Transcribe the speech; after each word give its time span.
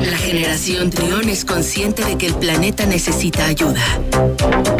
La 0.00 0.16
generación 0.16 0.90
Trión 0.90 1.28
es 1.28 1.44
consciente 1.44 2.04
de 2.04 2.16
que 2.16 2.26
el 2.26 2.34
planeta 2.34 2.86
necesita 2.86 3.46
ayuda. 3.46 3.82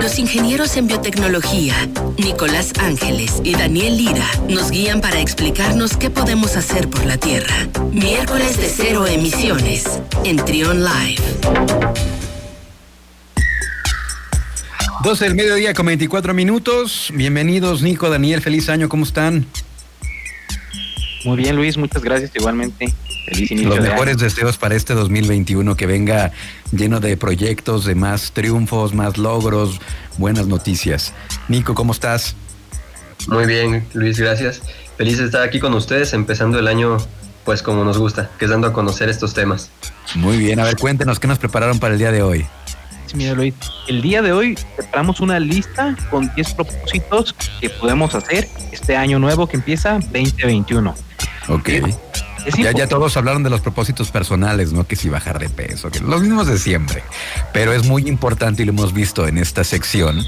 Los 0.01 0.19
ingenieros 0.19 0.77
en 0.77 0.87
biotecnología, 0.87 1.75
Nicolás 2.19 2.73
Ángeles 2.79 3.41
y 3.45 3.53
Daniel 3.53 3.97
Lira, 3.97 4.27
nos 4.49 4.71
guían 4.71 5.01
para 5.01 5.21
explicarnos 5.21 5.97
qué 5.97 6.11
podemos 6.11 6.57
hacer 6.57 6.89
por 6.89 7.05
la 7.05 7.19
Tierra. 7.19 7.69
Miércoles 7.93 8.57
de 8.57 8.69
cero 8.69 9.07
emisiones 9.07 9.85
en 10.25 10.37
Trión 10.37 10.83
Live. 10.83 11.23
12 15.05 15.25
del 15.25 15.35
mediodía 15.35 15.75
con 15.75 15.87
24 15.87 16.33
minutos. 16.33 17.11
Bienvenidos, 17.13 17.83
Nico, 17.83 18.09
Daniel, 18.09 18.41
feliz 18.41 18.69
año, 18.69 18.89
¿cómo 18.89 19.05
están? 19.05 19.47
Muy 21.25 21.37
bien, 21.37 21.57
Luis, 21.57 21.77
muchas 21.77 22.03
gracias 22.03 22.33
igualmente. 22.35 22.93
Feliz 23.27 23.51
inicio 23.51 23.71
Los 23.71 23.81
mejores 23.81 24.19
deseos 24.19 24.59
para 24.59 24.75
este 24.75 24.95
2021, 24.95 25.77
que 25.77 25.87
venga 25.87 26.33
lleno 26.73 27.01
de 27.01 27.17
proyectos, 27.17 27.85
de 27.85 27.95
más 27.95 28.33
triunfos, 28.33 28.95
más 28.95 29.19
logros, 29.19 29.81
buenas 30.19 30.47
noticias. 30.47 31.13
Nico, 31.49 31.75
¿cómo 31.75 31.93
estás? 31.93 32.35
Muy 33.29 33.47
bien, 33.47 33.87
Luis, 33.95 34.19
gracias. 34.19 34.63
Feliz 34.97 35.19
de 35.19 35.27
estar 35.27 35.43
aquí 35.43 35.61
con 35.61 35.75
ustedes, 35.75 36.13
empezando 36.13 36.59
el 36.59 36.67
año 36.67 36.99
pues 37.45 37.63
como 37.63 37.85
nos 37.85 37.99
gusta, 37.99 38.31
que 38.39 38.45
es 38.45 38.51
dando 38.51 38.69
a 38.69 38.73
conocer 38.73 39.09
estos 39.09 39.35
temas. 39.35 39.71
Muy 40.15 40.39
bien, 40.39 40.61
a 40.61 40.65
ver, 40.65 40.77
cuéntenos 40.77 41.19
qué 41.19 41.27
nos 41.27 41.39
prepararon 41.39 41.79
para 41.79 41.95
el 41.95 41.99
día 41.99 42.13
de 42.13 42.23
hoy. 42.23 42.47
Mira, 43.15 43.35
Luis, 43.35 43.55
el 43.89 44.01
día 44.01 44.23
de 44.23 44.33
hoy 44.33 44.59
preparamos 44.77 45.21
una 45.21 45.39
lista 45.39 45.95
con 46.11 46.33
10 46.35 46.55
propósitos 46.55 47.35
que 47.61 47.69
podemos 47.69 48.15
hacer 48.15 48.49
este 48.71 48.97
año 48.97 49.19
nuevo 49.19 49.47
que 49.47 49.57
empieza 49.57 49.99
2021. 49.99 50.95
Ok. 51.49 51.71
Ya, 52.59 52.73
ya, 52.73 52.89
todos 52.89 53.17
hablaron 53.17 53.45
de 53.45 53.51
los 53.51 53.61
propósitos 53.61 54.11
personales, 54.11 54.73
¿no? 54.73 54.85
Que 54.85 54.97
si 54.97 55.09
bajar 55.09 55.39
de 55.39 55.49
peso, 55.49 55.91
que 55.91 56.01
los 56.01 56.23
mismos 56.23 56.49
de 56.49 56.59
siempre. 56.59 57.05
Pero 57.53 57.73
es 57.73 57.87
muy 57.87 58.09
importante 58.09 58.63
y 58.63 58.67
lo 58.67 58.73
hemos 58.73 58.93
visto 58.93 59.29
en 59.29 59.39
esta 59.39 59.63
sección 59.63 60.25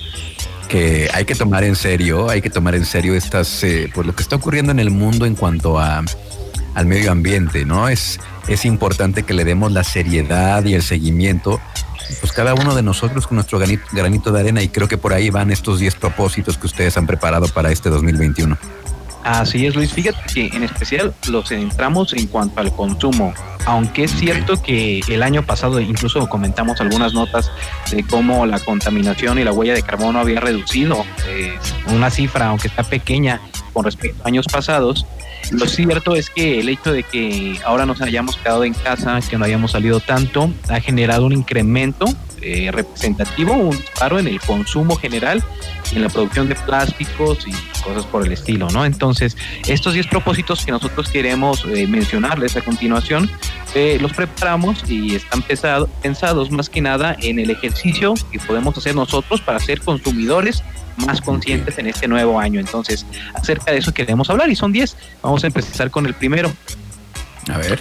que 0.69 1.11
hay 1.12 1.25
que 1.25 1.34
tomar 1.34 1.64
en 1.64 1.75
serio, 1.75 2.30
hay 2.30 2.41
que 2.41 2.50
tomar 2.50 2.77
en 2.77 2.84
serio 2.84 3.14
estas, 3.14 3.64
eh, 3.64 3.91
pues 3.92 4.06
lo 4.06 4.14
que 4.14 4.22
está 4.22 4.36
ocurriendo 4.36 4.70
en 4.70 4.78
el 4.78 4.91
mundo 4.91 5.27
en 5.27 5.34
cuanto 5.34 5.78
a 5.78 6.05
al 6.75 6.86
medio 6.86 7.12
ambiente, 7.12 7.64
¿no? 7.64 7.88
Es, 7.88 8.20
es 8.48 8.64
importante 8.64 9.22
que 9.22 9.33
le 9.33 9.44
demos 9.44 9.72
la 9.72 9.84
seriedad 9.84 10.64
y 10.64 10.75
el 10.75 10.83
seguimiento 10.83 11.60
pues 12.20 12.33
cada 12.33 12.55
uno 12.55 12.75
de 12.75 12.83
nosotros 12.83 13.27
con 13.27 13.36
nuestro 13.36 13.58
granito, 13.58 14.33
de 14.33 14.41
arena 14.41 14.62
y 14.62 14.69
creo 14.69 14.88
que 14.88 14.98
por 14.98 15.12
ahí 15.12 15.31
van 15.31 15.50
estos 15.50 15.81
10 15.81 15.94
propósitos 15.97 16.58
que 16.58 16.66
ustedes 16.66 16.97
han 16.97 17.06
preparado 17.06 17.48
para 17.48 17.70
este 17.70 17.88
2021. 17.88 18.58
Así 19.25 19.67
es, 19.67 19.75
Luis. 19.75 19.92
Fíjate 19.92 20.19
que 20.33 20.47
en 20.55 20.62
especial 20.62 21.14
los 21.28 21.48
centramos 21.48 22.12
en 22.12 22.27
cuanto 22.27 22.61
al 22.61 22.70
consumo. 22.75 23.33
Aunque 23.66 24.05
es 24.05 24.11
cierto 24.12 24.62
que 24.62 25.00
el 25.08 25.22
año 25.22 25.42
pasado 25.44 25.81
incluso 25.81 26.28
comentamos 26.28 26.81
algunas 26.83 27.14
notas 27.14 27.50
de 27.91 28.05
cómo 28.05 28.44
la 28.44 28.61
contaminación 28.61 29.39
y 29.39 29.44
la 29.44 29.53
huella 29.53 29.72
de 29.72 29.83
carbono 29.83 30.19
había 30.20 30.41
reducido 30.41 31.06
eh, 31.27 31.58
una 31.86 32.11
cifra, 32.11 32.48
aunque 32.48 32.69
está 32.69 32.83
pequeña 32.83 33.41
con 33.72 33.86
respecto 33.86 34.22
a 34.22 34.28
años 34.28 34.47
pasados, 34.47 35.06
lo 35.50 35.66
cierto 35.66 36.16
es 36.16 36.31
que 36.31 36.61
el 36.61 36.69
hecho 36.69 36.92
de 36.92 37.03
que 37.03 37.59
ahora 37.64 37.86
nos 37.86 38.00
hayamos 38.00 38.36
quedado 38.36 38.64
en 38.64 38.75
casa, 38.75 39.19
que 39.28 39.36
no 39.36 39.44
hayamos 39.44 39.72
salido 39.72 40.00
tanto, 40.00 40.50
ha 40.69 40.81
generado 40.81 41.27
un 41.27 41.33
incremento 41.33 42.06
eh, 42.45 42.70
representativo, 42.70 43.55
un 43.55 43.83
paro 43.98 44.19
en 44.19 44.28
el 44.28 44.41
consumo 44.41 44.97
general 44.97 45.42
y 45.91 45.97
en 45.97 46.03
la 46.03 46.09
producción 46.09 46.48
de 46.48 46.55
plásticos 46.55 47.47
y 47.47 47.53
cosas 47.81 48.05
por 48.06 48.27
el 48.27 48.33
estilo, 48.33 48.69
¿no? 48.70 48.84
Entonces, 48.84 49.37
estos 49.67 49.95
10 49.95 50.09
propósitos 50.09 50.65
que 50.65 50.70
nosotros 50.70 51.09
queremos 51.09 51.65
eh, 51.65 51.87
mencionarles 51.87 52.56
a 52.56 52.61
continuación, 52.61 53.31
eh, 53.75 53.98
los 54.00 54.12
preparamos 54.12 54.84
y 54.89 55.15
están 55.15 55.42
pensados 55.42 56.50
más 56.50 56.69
que 56.69 56.81
nada 56.81 57.17
en 57.20 57.39
el 57.39 57.50
ejercicio 57.50 58.15
que 58.31 58.39
podemos 58.39 58.77
hacer 58.77 58.95
nosotros 58.95 59.41
para 59.41 59.59
ser 59.59 59.81
consumidores 59.81 60.62
más 60.97 61.20
conscientes 61.20 61.78
en 61.78 61.87
este 61.87 62.09
nuevo 62.09 62.39
año. 62.39 62.60
Entonces, 62.60 63.06
acerca 63.34 63.72
de 63.72 63.78
eso 63.78 63.93
queremos 63.93 64.31
hablar 64.31 64.50
y 64.50 64.56
son 64.56 64.72
10. 64.72 64.97
Vamos 65.22 65.44
a 65.44 65.47
empezar 65.47 65.91
con 65.91 66.06
el 66.06 66.15
primero. 66.15 66.53
A 67.53 67.59
ver. 67.59 67.81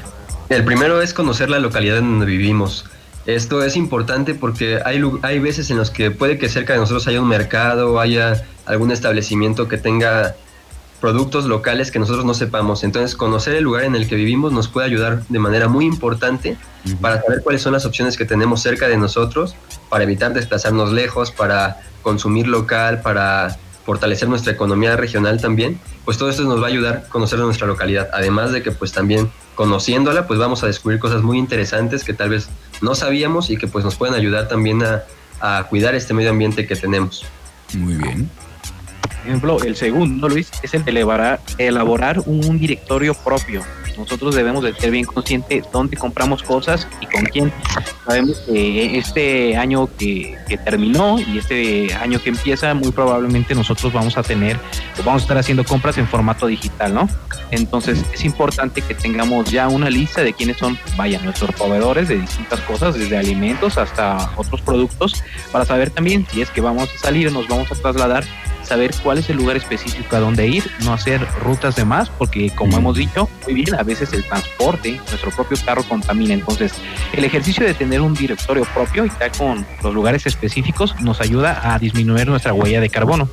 El 0.49 0.63
primero 0.63 1.01
es 1.01 1.13
conocer 1.13 1.49
la 1.49 1.59
localidad 1.59 1.97
en 1.97 2.11
donde 2.11 2.25
vivimos. 2.25 2.85
Esto 3.25 3.63
es 3.63 3.75
importante 3.77 4.35
porque 4.35 4.79
hay, 4.83 5.01
hay 5.21 5.39
veces 5.39 5.69
en 5.71 5.77
los 5.77 5.89
que 5.89 6.11
puede 6.11 6.37
que 6.37 6.49
cerca 6.49 6.73
de 6.73 6.79
nosotros 6.79 7.07
haya 7.07 7.21
un 7.21 7.27
mercado, 7.27 7.99
haya 7.99 8.45
algún 8.65 8.91
establecimiento 8.91 9.67
que 9.67 9.77
tenga 9.77 10.35
productos 10.99 11.45
locales 11.45 11.91
que 11.91 11.99
nosotros 11.99 12.25
no 12.25 12.33
sepamos. 12.33 12.83
Entonces, 12.83 13.15
conocer 13.15 13.55
el 13.55 13.63
lugar 13.63 13.83
en 13.83 13.95
el 13.95 14.07
que 14.07 14.15
vivimos 14.15 14.53
nos 14.53 14.67
puede 14.67 14.87
ayudar 14.87 15.23
de 15.27 15.39
manera 15.39 15.67
muy 15.67 15.85
importante 15.85 16.57
para 17.01 17.21
saber 17.21 17.41
cuáles 17.43 17.61
son 17.61 17.73
las 17.73 17.85
opciones 17.85 18.17
que 18.17 18.25
tenemos 18.25 18.61
cerca 18.61 18.87
de 18.87 18.97
nosotros, 18.97 19.55
para 19.89 20.03
evitar 20.03 20.33
desplazarnos 20.33 20.91
lejos, 20.91 21.31
para 21.31 21.81
consumir 22.01 22.47
local, 22.47 23.01
para 23.01 23.57
fortalecer 23.85 24.29
nuestra 24.29 24.53
economía 24.53 24.95
regional 24.95 25.41
también, 25.41 25.79
pues 26.05 26.17
todo 26.17 26.29
esto 26.29 26.43
nos 26.43 26.61
va 26.61 26.67
a 26.67 26.69
ayudar 26.69 27.03
a 27.05 27.09
conocer 27.09 27.39
nuestra 27.39 27.67
localidad. 27.67 28.09
Además 28.13 28.51
de 28.51 28.63
que 28.63 28.71
pues 28.71 28.93
también 28.93 29.29
conociéndola, 29.55 30.25
pues 30.25 30.39
vamos 30.39 30.63
a 30.63 30.67
descubrir 30.67 30.99
cosas 30.99 31.21
muy 31.21 31.37
interesantes 31.37 32.03
que 32.03 32.13
tal 32.13 32.29
vez 32.29 32.49
no 32.83 32.95
sabíamos 32.95 33.49
y 33.49 33.57
que 33.57 33.67
pues 33.67 33.83
nos 33.83 33.95
pueden 33.95 34.13
ayudar 34.13 34.47
también 34.47 34.83
a, 34.83 35.03
a 35.39 35.63
cuidar 35.63 35.95
este 35.95 36.13
medio 36.13 36.29
ambiente 36.29 36.67
que 36.67 36.75
tenemos. 36.75 37.25
Muy 37.73 37.95
bien. 37.95 38.29
Por 39.01 39.27
ejemplo, 39.27 39.63
el 39.63 39.75
segundo, 39.75 40.27
Luis, 40.27 40.51
es 40.61 40.73
el 40.73 40.83
de 40.83 40.91
elaborar, 40.91 41.39
elaborar 41.57 42.19
un 42.25 42.59
directorio 42.59 43.13
propio 43.13 43.63
nosotros 43.97 44.35
debemos 44.35 44.63
de 44.63 44.73
ser 44.73 44.91
bien 44.91 45.05
conscientes 45.05 45.65
dónde 45.71 45.97
compramos 45.97 46.43
cosas 46.43 46.87
y 47.01 47.05
con 47.05 47.25
quién. 47.25 47.51
Sabemos 48.05 48.39
que 48.41 48.97
este 48.97 49.57
año 49.57 49.89
que, 49.97 50.37
terminó 50.65 51.19
y 51.19 51.37
este 51.37 51.93
año 51.95 52.21
que 52.21 52.29
empieza, 52.29 52.73
muy 52.73 52.91
probablemente 52.91 53.55
nosotros 53.55 53.91
vamos 53.91 54.17
a 54.17 54.23
tener, 54.23 54.57
vamos 55.03 55.21
a 55.21 55.25
estar 55.25 55.37
haciendo 55.37 55.63
compras 55.63 55.97
en 55.97 56.07
formato 56.07 56.47
digital, 56.47 56.93
¿no? 56.93 57.09
Entonces 57.51 58.03
es 58.13 58.25
importante 58.25 58.81
que 58.81 58.93
tengamos 58.93 59.51
ya 59.51 59.67
una 59.67 59.89
lista 59.89 60.21
de 60.21 60.33
quiénes 60.33 60.57
son, 60.57 60.77
vaya, 60.95 61.19
nuestros 61.23 61.51
proveedores 61.55 62.07
de 62.07 62.17
distintas 62.17 62.59
cosas, 62.61 62.95
desde 62.95 63.17
alimentos 63.17 63.77
hasta 63.77 64.31
otros 64.35 64.61
productos, 64.61 65.23
para 65.51 65.65
saber 65.65 65.89
también 65.89 66.25
si 66.31 66.41
es 66.41 66.49
que 66.49 66.61
vamos 66.61 66.89
a 66.95 66.99
salir 66.99 67.27
o 67.27 67.31
nos 67.31 67.47
vamos 67.47 67.71
a 67.71 67.75
trasladar 67.75 68.23
saber 68.73 68.91
cuál 69.03 69.19
es 69.19 69.29
el 69.29 69.37
lugar 69.37 69.55
específico 69.55 70.15
a 70.15 70.19
dónde 70.19 70.47
ir, 70.47 70.63
no 70.83 70.93
hacer 70.93 71.23
rutas 71.43 71.75
de 71.75 71.85
más, 71.85 72.09
porque 72.09 72.49
como 72.49 72.75
hemos 72.75 72.97
dicho, 72.97 73.29
muy 73.43 73.53
bien, 73.53 73.75
a 73.75 73.83
veces 73.83 74.11
el 74.13 74.23
transporte, 74.23 74.99
nuestro 75.09 75.29
propio 75.29 75.59
carro 75.63 75.83
contamina. 75.83 76.33
Entonces, 76.33 76.73
el 77.13 77.23
ejercicio 77.23 77.63
de 77.67 77.75
tener 77.75 78.01
un 78.01 78.15
directorio 78.15 78.65
propio 78.73 79.05
y 79.05 79.09
estar 79.09 79.31
con 79.37 79.63
los 79.83 79.93
lugares 79.93 80.25
específicos 80.25 80.99
nos 81.01 81.21
ayuda 81.21 81.71
a 81.71 81.77
disminuir 81.77 82.25
nuestra 82.25 82.51
huella 82.51 82.81
de 82.81 82.89
carbono. 82.89 83.29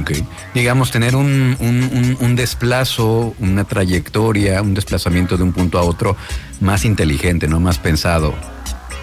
Ok. 0.00 0.12
Digamos, 0.54 0.90
tener 0.90 1.14
un, 1.14 1.58
un, 1.60 2.16
un, 2.18 2.36
desplazo, 2.36 3.34
una 3.38 3.64
trayectoria, 3.64 4.62
un 4.62 4.72
desplazamiento 4.72 5.36
de 5.36 5.42
un 5.42 5.52
punto 5.52 5.78
a 5.78 5.82
otro 5.82 6.16
más 6.60 6.86
inteligente, 6.86 7.48
¿no? 7.48 7.60
Más 7.60 7.78
pensado. 7.78 8.34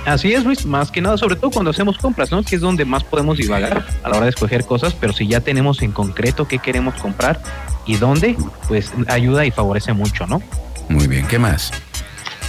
Así 0.07 0.34
es, 0.34 0.45
Luis, 0.45 0.66
más 0.66 0.90
que 0.90 1.01
nada, 1.01 1.18
sobre 1.18 1.35
todo 1.35 1.51
cuando 1.51 1.72
hacemos 1.72 1.97
compras, 1.97 2.31
¿no? 2.31 2.41
Que 2.41 2.56
es 2.56 2.62
donde 2.62 2.85
más 2.85 3.03
podemos 3.03 3.38
divagar 3.38 3.85
a 4.03 4.07
la 4.07 4.16
hora 4.16 4.23
de 4.23 4.29
escoger 4.29 4.63
cosas, 4.63 4.94
pero 4.94 5.12
si 5.12 5.28
ya 5.28 5.41
tenemos 5.41 5.81
en 5.81 5.91
concreto 5.91 6.47
qué 6.47 6.59
queremos 6.59 6.95
comprar 6.95 7.41
y 7.85 7.97
dónde, 7.97 8.38
pues 8.69 8.94
ayuda 9.09 9.45
y 9.45 9.51
favorece 9.51 9.91
mucho, 9.91 10.25
¿no? 10.25 10.41
Muy 10.88 11.07
bien, 11.07 11.28
¿qué 11.28 11.40
más? 11.40 11.73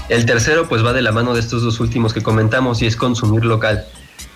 El 0.09 0.25
tercero, 0.25 0.69
pues 0.69 0.87
va 0.87 0.93
de 0.93 1.03
la 1.03 1.11
mano 1.11 1.35
de 1.35 1.41
estos 1.41 1.65
dos 1.65 1.81
últimos 1.81 2.15
que 2.15 2.23
comentamos 2.23 2.81
y 2.81 2.87
es 2.87 2.95
consumir 2.95 3.45
local. 3.45 3.85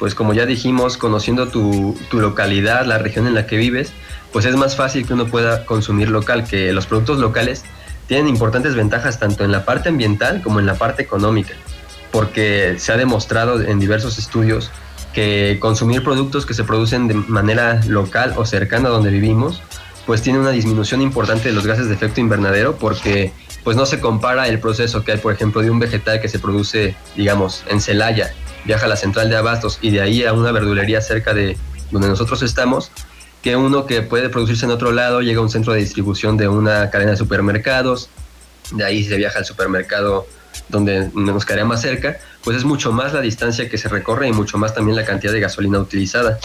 Pues 0.00 0.16
como 0.16 0.34
ya 0.34 0.44
dijimos, 0.44 0.96
conociendo 0.96 1.46
tu, 1.46 1.96
tu 2.10 2.18
localidad, 2.18 2.84
la 2.86 2.98
región 2.98 3.28
en 3.28 3.34
la 3.34 3.46
que 3.46 3.56
vives, 3.56 3.92
pues 4.32 4.46
es 4.46 4.56
más 4.56 4.74
fácil 4.74 5.06
que 5.06 5.14
uno 5.14 5.28
pueda 5.28 5.64
consumir 5.64 6.08
local, 6.08 6.42
que 6.42 6.72
los 6.72 6.86
productos 6.86 7.20
locales 7.20 7.62
tienen 8.08 8.26
importantes 8.26 8.74
ventajas 8.74 9.20
tanto 9.20 9.44
en 9.44 9.52
la 9.52 9.64
parte 9.64 9.90
ambiental 9.90 10.42
como 10.42 10.58
en 10.58 10.66
la 10.66 10.74
parte 10.74 11.04
económica 11.04 11.54
porque 12.12 12.76
se 12.78 12.92
ha 12.92 12.96
demostrado 12.96 13.60
en 13.60 13.80
diversos 13.80 14.18
estudios 14.18 14.70
que 15.12 15.58
consumir 15.60 16.04
productos 16.04 16.46
que 16.46 16.54
se 16.54 16.62
producen 16.62 17.08
de 17.08 17.14
manera 17.14 17.80
local 17.86 18.34
o 18.36 18.46
cercana 18.46 18.88
a 18.88 18.92
donde 18.92 19.10
vivimos, 19.10 19.60
pues 20.06 20.22
tiene 20.22 20.38
una 20.38 20.50
disminución 20.50 21.02
importante 21.02 21.48
de 21.48 21.54
los 21.54 21.66
gases 21.66 21.88
de 21.88 21.94
efecto 21.94 22.20
invernadero 22.20 22.76
porque 22.76 23.32
pues 23.64 23.76
no 23.76 23.86
se 23.86 24.00
compara 24.00 24.48
el 24.48 24.58
proceso 24.58 25.04
que 25.04 25.12
hay, 25.12 25.18
por 25.18 25.32
ejemplo, 25.32 25.62
de 25.62 25.70
un 25.70 25.78
vegetal 25.78 26.20
que 26.20 26.28
se 26.28 26.38
produce, 26.38 26.96
digamos, 27.16 27.64
en 27.68 27.80
Celaya, 27.80 28.32
viaja 28.64 28.86
a 28.86 28.88
la 28.88 28.96
central 28.96 29.30
de 29.30 29.36
abastos 29.36 29.78
y 29.80 29.90
de 29.90 30.00
ahí 30.00 30.24
a 30.24 30.32
una 30.32 30.50
verdulería 30.52 31.00
cerca 31.00 31.32
de 31.32 31.56
donde 31.90 32.08
nosotros 32.08 32.42
estamos, 32.42 32.90
que 33.42 33.56
uno 33.56 33.86
que 33.86 34.02
puede 34.02 34.28
producirse 34.28 34.64
en 34.64 34.72
otro 34.72 34.92
lado, 34.92 35.20
llega 35.20 35.40
a 35.40 35.42
un 35.42 35.50
centro 35.50 35.72
de 35.72 35.80
distribución 35.80 36.36
de 36.36 36.48
una 36.48 36.90
cadena 36.90 37.12
de 37.12 37.16
supermercados, 37.16 38.08
de 38.72 38.84
ahí 38.84 39.04
se 39.04 39.16
viaja 39.16 39.38
al 39.38 39.44
supermercado 39.44 40.26
donde 40.68 41.10
nos 41.14 41.44
quedaría 41.44 41.64
más 41.64 41.80
cerca, 41.80 42.16
pues 42.44 42.56
es 42.56 42.64
mucho 42.64 42.92
más 42.92 43.12
la 43.12 43.20
distancia 43.20 43.68
que 43.68 43.78
se 43.78 43.88
recorre 43.88 44.28
y 44.28 44.32
mucho 44.32 44.58
más 44.58 44.74
también 44.74 44.96
la 44.96 45.04
cantidad 45.04 45.32
de 45.32 45.40
gasolina 45.40 45.78
utilizada. 45.78 46.38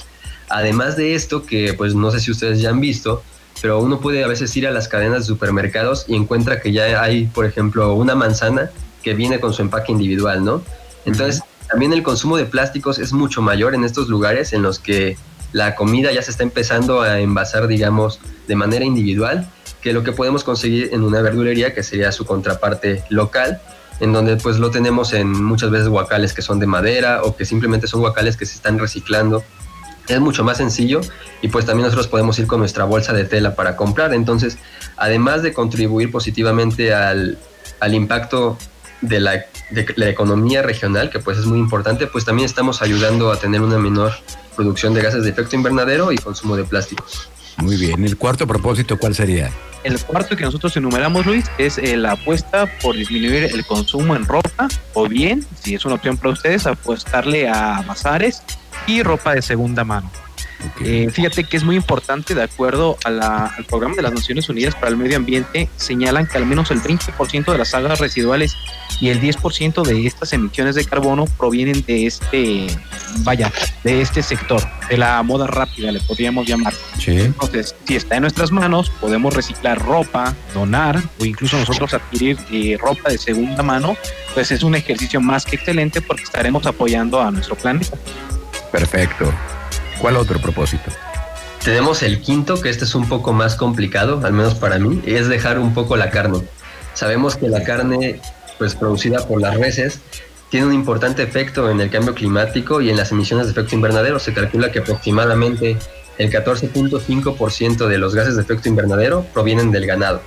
Además 0.50 0.96
de 0.96 1.16
esto, 1.16 1.46
que 1.46 1.74
pues 1.74 1.96
no 1.96 2.12
sé 2.12 2.20
si 2.20 2.32
ustedes 2.32 2.62
ya 2.62 2.70
han 2.70 2.80
visto, 2.80 3.24
pero 3.62 3.80
uno 3.80 4.00
puede 4.00 4.24
a 4.24 4.28
veces 4.28 4.56
ir 4.56 4.68
a 4.68 4.72
las 4.72 4.88
cadenas 4.88 5.20
de 5.20 5.26
supermercados 5.26 6.06
y 6.08 6.16
encuentra 6.16 6.62
que 6.62 6.72
ya 6.72 7.02
hay, 7.02 7.26
por 7.26 7.46
ejemplo, 7.46 7.94
una 7.94 8.16
manzana 8.16 8.70
que 9.04 9.14
viene 9.14 9.40
con 9.40 9.54
su 9.54 9.62
empaque 9.62 9.92
individual, 9.92 10.44
¿no? 10.44 10.62
Entonces, 11.06 11.42
también 11.70 11.94
el 11.94 12.04
consumo 12.04 12.38
de 12.38 12.46
plásticos 12.46 13.00
es 13.00 13.14
mucho 13.14 13.42
mayor 13.42 13.76
en 13.76 13.84
estos 13.84 14.08
lugares 14.08 14.54
en 14.54 14.62
los 14.62 14.80
que 14.80 15.18
la 15.54 15.76
comida 15.76 16.12
ya 16.12 16.22
se 16.22 16.32
está 16.32 16.44
empezando 16.44 17.02
a 17.02 17.20
envasar, 17.20 17.68
digamos, 17.68 18.20
de 18.48 18.56
manera 18.56 18.86
individual, 18.86 19.50
que 19.82 19.94
lo 19.94 20.04
que 20.04 20.12
podemos 20.12 20.44
conseguir 20.44 20.90
en 20.94 21.04
una 21.04 21.22
verdulería, 21.22 21.74
que 21.74 21.84
sería 21.84 22.12
su 22.12 22.26
contraparte 22.26 23.04
local, 23.10 23.62
en 24.00 24.14
donde 24.14 24.38
pues 24.38 24.60
lo 24.60 24.72
tenemos 24.72 25.14
en 25.14 25.32
muchas 25.32 25.72
veces 25.72 25.88
guacales 25.88 26.34
que 26.34 26.42
son 26.42 26.60
de 26.60 26.68
madera 26.68 27.24
o 27.24 27.36
que 27.36 27.46
simplemente 27.46 27.88
son 27.88 28.02
guacales 28.02 28.38
que 28.38 28.46
se 28.46 28.56
están 28.56 28.80
reciclando. 28.80 29.44
Es 30.08 30.20
mucho 30.20 30.44
más 30.44 30.58
sencillo 30.58 31.02
y 31.42 31.50
pues 31.50 31.66
también 31.66 31.86
nosotros 31.86 32.08
podemos 32.08 32.40
ir 32.40 32.48
con 32.48 32.60
nuestra 32.60 32.86
bolsa 32.86 33.14
de 33.14 33.26
tela 33.26 33.56
para 33.56 33.76
comprar. 33.76 34.14
Entonces, 34.14 34.58
además 34.96 35.44
de 35.44 35.54
contribuir 35.54 36.12
positivamente 36.12 36.94
al, 36.94 37.38
al 37.80 37.94
impacto 37.94 38.58
de 39.02 39.20
la, 39.20 39.46
de 39.72 39.86
la 39.96 40.10
economía 40.10 40.62
regional, 40.62 41.10
que 41.10 41.20
pues 41.20 41.38
es 41.38 41.46
muy 41.46 41.60
importante, 41.60 42.08
pues 42.08 42.26
también 42.26 42.46
estamos 42.46 42.82
ayudando 42.82 43.32
a 43.32 43.38
tener 43.38 43.62
una 43.62 43.78
menor 43.78 44.14
producción 44.56 44.94
de 44.94 45.02
gases 45.02 45.24
de 45.24 45.30
efecto 45.30 45.56
invernadero 45.56 46.12
y 46.12 46.18
consumo 46.18 46.56
de 46.56 46.64
plásticos. 46.64 47.30
Muy 47.58 47.76
bien. 47.76 48.04
¿El 48.04 48.18
cuarto 48.18 48.48
propósito 48.48 48.98
cuál 48.98 49.16
sería? 49.16 49.52
El 49.84 50.00
cuarto 50.00 50.36
que 50.36 50.44
nosotros 50.44 50.76
enumeramos, 50.78 51.26
Luis, 51.26 51.46
es 51.58 51.78
eh, 51.78 51.98
la 51.98 52.14
apuesta 52.14 52.66
por 52.82 52.96
disminuir 52.96 53.44
el 53.46 53.66
consumo 53.66 54.16
en 54.16 54.26
ropa 54.26 54.68
o 54.94 55.08
bien, 55.08 55.46
si 55.62 55.76
es 55.76 55.86
una 55.86 55.96
opción 55.96 56.18
para 56.18 56.32
ustedes, 56.32 56.66
apostarle 56.66 57.48
a 57.48 57.84
bazares 57.88 58.44
y 58.86 59.04
ropa 59.04 59.34
de 59.34 59.42
segunda 59.42 59.84
mano. 59.84 60.10
Eh, 60.82 61.10
fíjate 61.12 61.44
que 61.44 61.58
es 61.58 61.64
muy 61.64 61.76
importante, 61.76 62.34
de 62.36 62.44
acuerdo 62.44 62.98
al 63.04 63.66
programa 63.68 63.96
de 63.96 64.02
las 64.02 64.14
Naciones 64.14 64.50
Unidas 64.50 64.76
para 64.76 64.90
el 64.90 64.98
Medio 64.98 65.18
Ambiente, 65.18 65.70
señalan 65.76 66.28
que 66.28 66.38
al 66.38 66.46
menos 66.46 66.72
el 66.72 66.82
20% 66.82 67.52
de 67.52 67.58
las 67.58 67.74
aguas 67.74 68.00
residuales 68.00 68.56
y 69.00 69.10
el 69.10 69.22
10% 69.22 69.84
de 69.84 70.08
estas 70.08 70.34
emisiones 70.34 70.76
de 70.76 70.86
carbono 70.86 71.26
provienen 71.38 71.84
de 71.86 72.08
este, 72.08 72.68
vaya, 73.20 73.52
de 73.84 74.02
este 74.02 74.24
sector, 74.24 74.62
de 74.90 74.98
la 74.98 75.22
moda 75.24 75.48
rápida, 75.48 75.92
le 75.92 76.00
podríamos 76.00 76.48
llamar. 76.48 76.74
Entonces, 77.06 77.76
si 77.86 77.96
está 77.96 78.16
en 78.16 78.22
nuestras 78.22 78.52
manos, 78.52 78.90
podemos 78.90 79.34
reciclar 79.34 79.80
ropa, 79.80 80.36
donar 80.54 81.02
o 81.20 81.26
incluso 81.26 81.58
nosotros 81.58 81.94
adquirir 81.94 82.38
eh, 82.52 82.78
ropa 82.80 83.12
de 83.12 83.18
segunda 83.18 83.62
mano, 83.64 83.96
pues 84.34 84.52
es 84.52 84.64
un 84.64 84.76
ejercicio 84.76 85.22
más 85.22 85.46
que 85.46 85.56
excelente 85.56 86.02
porque 86.02 86.24
estaremos 86.24 86.66
apoyando 86.66 87.22
a 87.22 87.32
nuestro 87.32 87.56
planeta. 87.56 87.98
Perfecto. 88.72 89.32
¿Cuál 90.00 90.18
otro 90.18 90.40
propósito? 90.40 90.92
Tenemos 91.64 92.04
el 92.04 92.22
quinto, 92.22 92.62
que 92.62 92.70
este 92.70 92.86
es 92.86 92.96
un 92.96 93.10
poco 93.10 93.34
más 93.34 93.56
complicado, 93.56 94.22
al 94.24 94.34
menos 94.34 94.56
para 94.56 94.78
mí, 94.78 95.02
es 95.06 95.28
dejar 95.28 95.60
un 95.60 95.74
poco 95.74 95.98
la 95.98 96.12
carne. 96.12 96.44
Sabemos 96.94 97.36
que 97.36 97.50
la 97.50 97.64
carne, 97.64 98.22
pues 98.58 98.76
producida 98.76 99.28
por 99.28 99.42
las 99.42 99.58
reses, 99.58 100.00
tiene 100.50 100.68
un 100.68 100.74
importante 100.74 101.24
efecto 101.24 101.70
en 101.70 101.82
el 101.82 101.90
cambio 101.90 102.14
climático 102.14 102.80
y 102.80 102.90
en 102.90 102.96
las 102.96 103.12
emisiones 103.12 103.48
de 103.48 103.52
efecto 103.52 103.76
invernadero. 103.76 104.20
Se 104.20 104.34
calcula 104.34 104.72
que 104.72 104.80
aproximadamente 104.80 105.78
el 106.18 106.32
14.5% 106.32 107.88
de 107.88 107.98
los 107.98 108.16
gases 108.16 108.36
de 108.36 108.44
efecto 108.44 108.70
invernadero 108.70 109.26
provienen 109.34 109.72
del 109.72 109.86
ganado. 109.88 110.22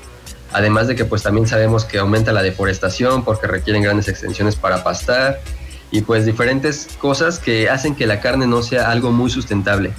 Además 0.53 0.89
de 0.89 0.97
que 0.97 1.05
pues 1.05 1.23
también 1.23 1.47
sabemos 1.47 1.85
que 1.85 1.99
aumenta 1.99 2.33
la 2.33 2.43
deforestación 2.43 3.25
porque 3.25 3.47
requieren 3.47 3.83
grandes 3.83 4.09
extensiones 4.09 4.57
para 4.57 4.83
pastar 4.83 5.41
y 5.91 6.03
pues 6.03 6.25
diferentes 6.25 6.89
cosas 6.99 7.39
que 7.39 7.69
hacen 7.69 7.95
que 7.95 8.07
la 8.07 8.21
carne 8.21 8.47
no 8.47 8.63
sea 8.63 8.91
algo 8.91 9.11
muy 9.11 9.31
sustentable. 9.31 9.93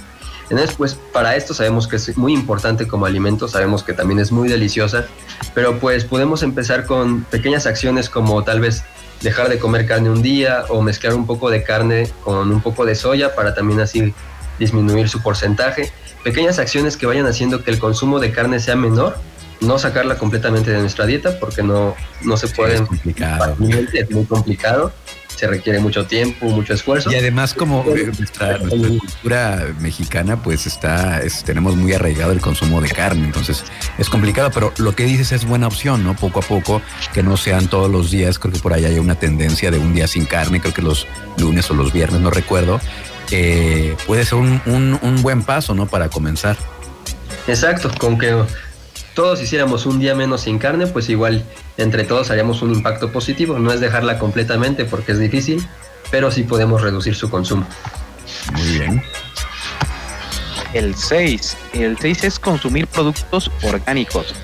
Entonces, 0.50 0.76
pues 0.76 0.98
para 1.12 1.36
esto 1.36 1.54
sabemos 1.54 1.88
que 1.88 1.96
es 1.96 2.16
muy 2.18 2.34
importante 2.34 2.86
como 2.86 3.06
alimento, 3.06 3.48
sabemos 3.48 3.82
que 3.82 3.94
también 3.94 4.20
es 4.20 4.32
muy 4.32 4.48
deliciosa, 4.48 5.06
pero 5.54 5.78
pues 5.78 6.04
podemos 6.04 6.42
empezar 6.42 6.84
con 6.84 7.24
pequeñas 7.24 7.66
acciones 7.66 8.10
como 8.10 8.42
tal 8.44 8.60
vez 8.60 8.84
dejar 9.22 9.48
de 9.48 9.58
comer 9.58 9.86
carne 9.86 10.10
un 10.10 10.20
día 10.20 10.64
o 10.68 10.82
mezclar 10.82 11.14
un 11.14 11.26
poco 11.26 11.48
de 11.48 11.62
carne 11.62 12.10
con 12.24 12.50
un 12.50 12.60
poco 12.60 12.84
de 12.84 12.94
soya 12.94 13.34
para 13.34 13.54
también 13.54 13.80
así 13.80 14.12
disminuir 14.58 15.08
su 15.08 15.22
porcentaje. 15.22 15.90
Pequeñas 16.24 16.58
acciones 16.58 16.96
que 16.96 17.06
vayan 17.06 17.26
haciendo 17.26 17.64
que 17.64 17.70
el 17.70 17.78
consumo 17.78 18.20
de 18.20 18.32
carne 18.32 18.60
sea 18.60 18.76
menor, 18.76 19.16
no 19.60 19.78
sacarla 19.78 20.18
completamente 20.18 20.70
de 20.70 20.80
nuestra 20.80 21.06
dieta 21.06 21.38
porque 21.38 21.62
no, 21.62 21.94
no 22.22 22.36
se 22.36 22.48
puede. 22.48 22.74
es 22.74 22.82
complicado. 22.82 23.56
Es 23.92 24.10
muy 24.10 24.24
complicado 24.26 24.92
se 25.36 25.46
requiere 25.46 25.80
mucho 25.80 26.06
tiempo, 26.06 26.46
mucho 26.46 26.74
esfuerzo. 26.74 27.10
Y 27.10 27.16
además 27.16 27.54
como 27.54 27.84
eh, 27.88 28.10
nuestra, 28.18 28.58
cultura 28.58 29.66
mexicana 29.80 30.42
pues 30.42 30.66
está, 30.66 31.20
tenemos 31.44 31.76
muy 31.76 31.92
arraigado 31.92 32.32
el 32.32 32.40
consumo 32.40 32.80
de 32.80 32.88
carne, 32.88 33.24
entonces 33.24 33.64
es 33.98 34.08
complicado, 34.08 34.50
pero 34.52 34.72
lo 34.78 34.94
que 34.94 35.04
dices 35.04 35.32
es 35.32 35.44
buena 35.44 35.66
opción, 35.66 36.04
¿no? 36.04 36.14
Poco 36.14 36.40
a 36.40 36.42
poco, 36.42 36.82
que 37.12 37.22
no 37.22 37.36
sean 37.36 37.68
todos 37.68 37.90
los 37.90 38.10
días, 38.10 38.38
creo 38.38 38.52
que 38.52 38.60
por 38.60 38.72
ahí 38.72 38.84
hay 38.84 38.98
una 38.98 39.14
tendencia 39.14 39.70
de 39.70 39.78
un 39.78 39.94
día 39.94 40.06
sin 40.06 40.26
carne, 40.26 40.60
creo 40.60 40.74
que 40.74 40.82
los 40.82 41.06
lunes 41.38 41.70
o 41.70 41.74
los 41.74 41.92
viernes, 41.92 42.20
no 42.20 42.30
recuerdo, 42.30 42.80
eh, 43.30 43.96
puede 44.06 44.24
ser 44.24 44.34
un, 44.34 44.60
un, 44.66 44.98
un 45.00 45.22
buen 45.22 45.42
paso, 45.42 45.74
¿no? 45.74 45.86
Para 45.86 46.08
comenzar. 46.08 46.56
Exacto, 47.46 47.90
con 47.98 48.18
que 48.18 48.34
todos 49.14 49.42
hiciéramos 49.42 49.86
un 49.86 49.98
día 49.98 50.14
menos 50.14 50.42
sin 50.42 50.58
carne, 50.58 50.86
pues 50.86 51.08
igual 51.08 51.44
entre 51.76 52.04
todos 52.04 52.30
haríamos 52.30 52.62
un 52.62 52.74
impacto 52.74 53.12
positivo. 53.12 53.58
No 53.58 53.72
es 53.72 53.80
dejarla 53.80 54.18
completamente 54.18 54.84
porque 54.84 55.12
es 55.12 55.18
difícil, 55.18 55.66
pero 56.10 56.30
sí 56.30 56.42
podemos 56.42 56.82
reducir 56.82 57.14
su 57.14 57.30
consumo. 57.30 57.66
Muy 58.52 58.78
bien. 58.78 59.02
El 60.72 60.94
6. 60.94 61.56
El 61.74 61.98
6 61.98 62.24
es 62.24 62.38
consumir 62.38 62.86
productos 62.86 63.50
orgánicos. 63.62 64.34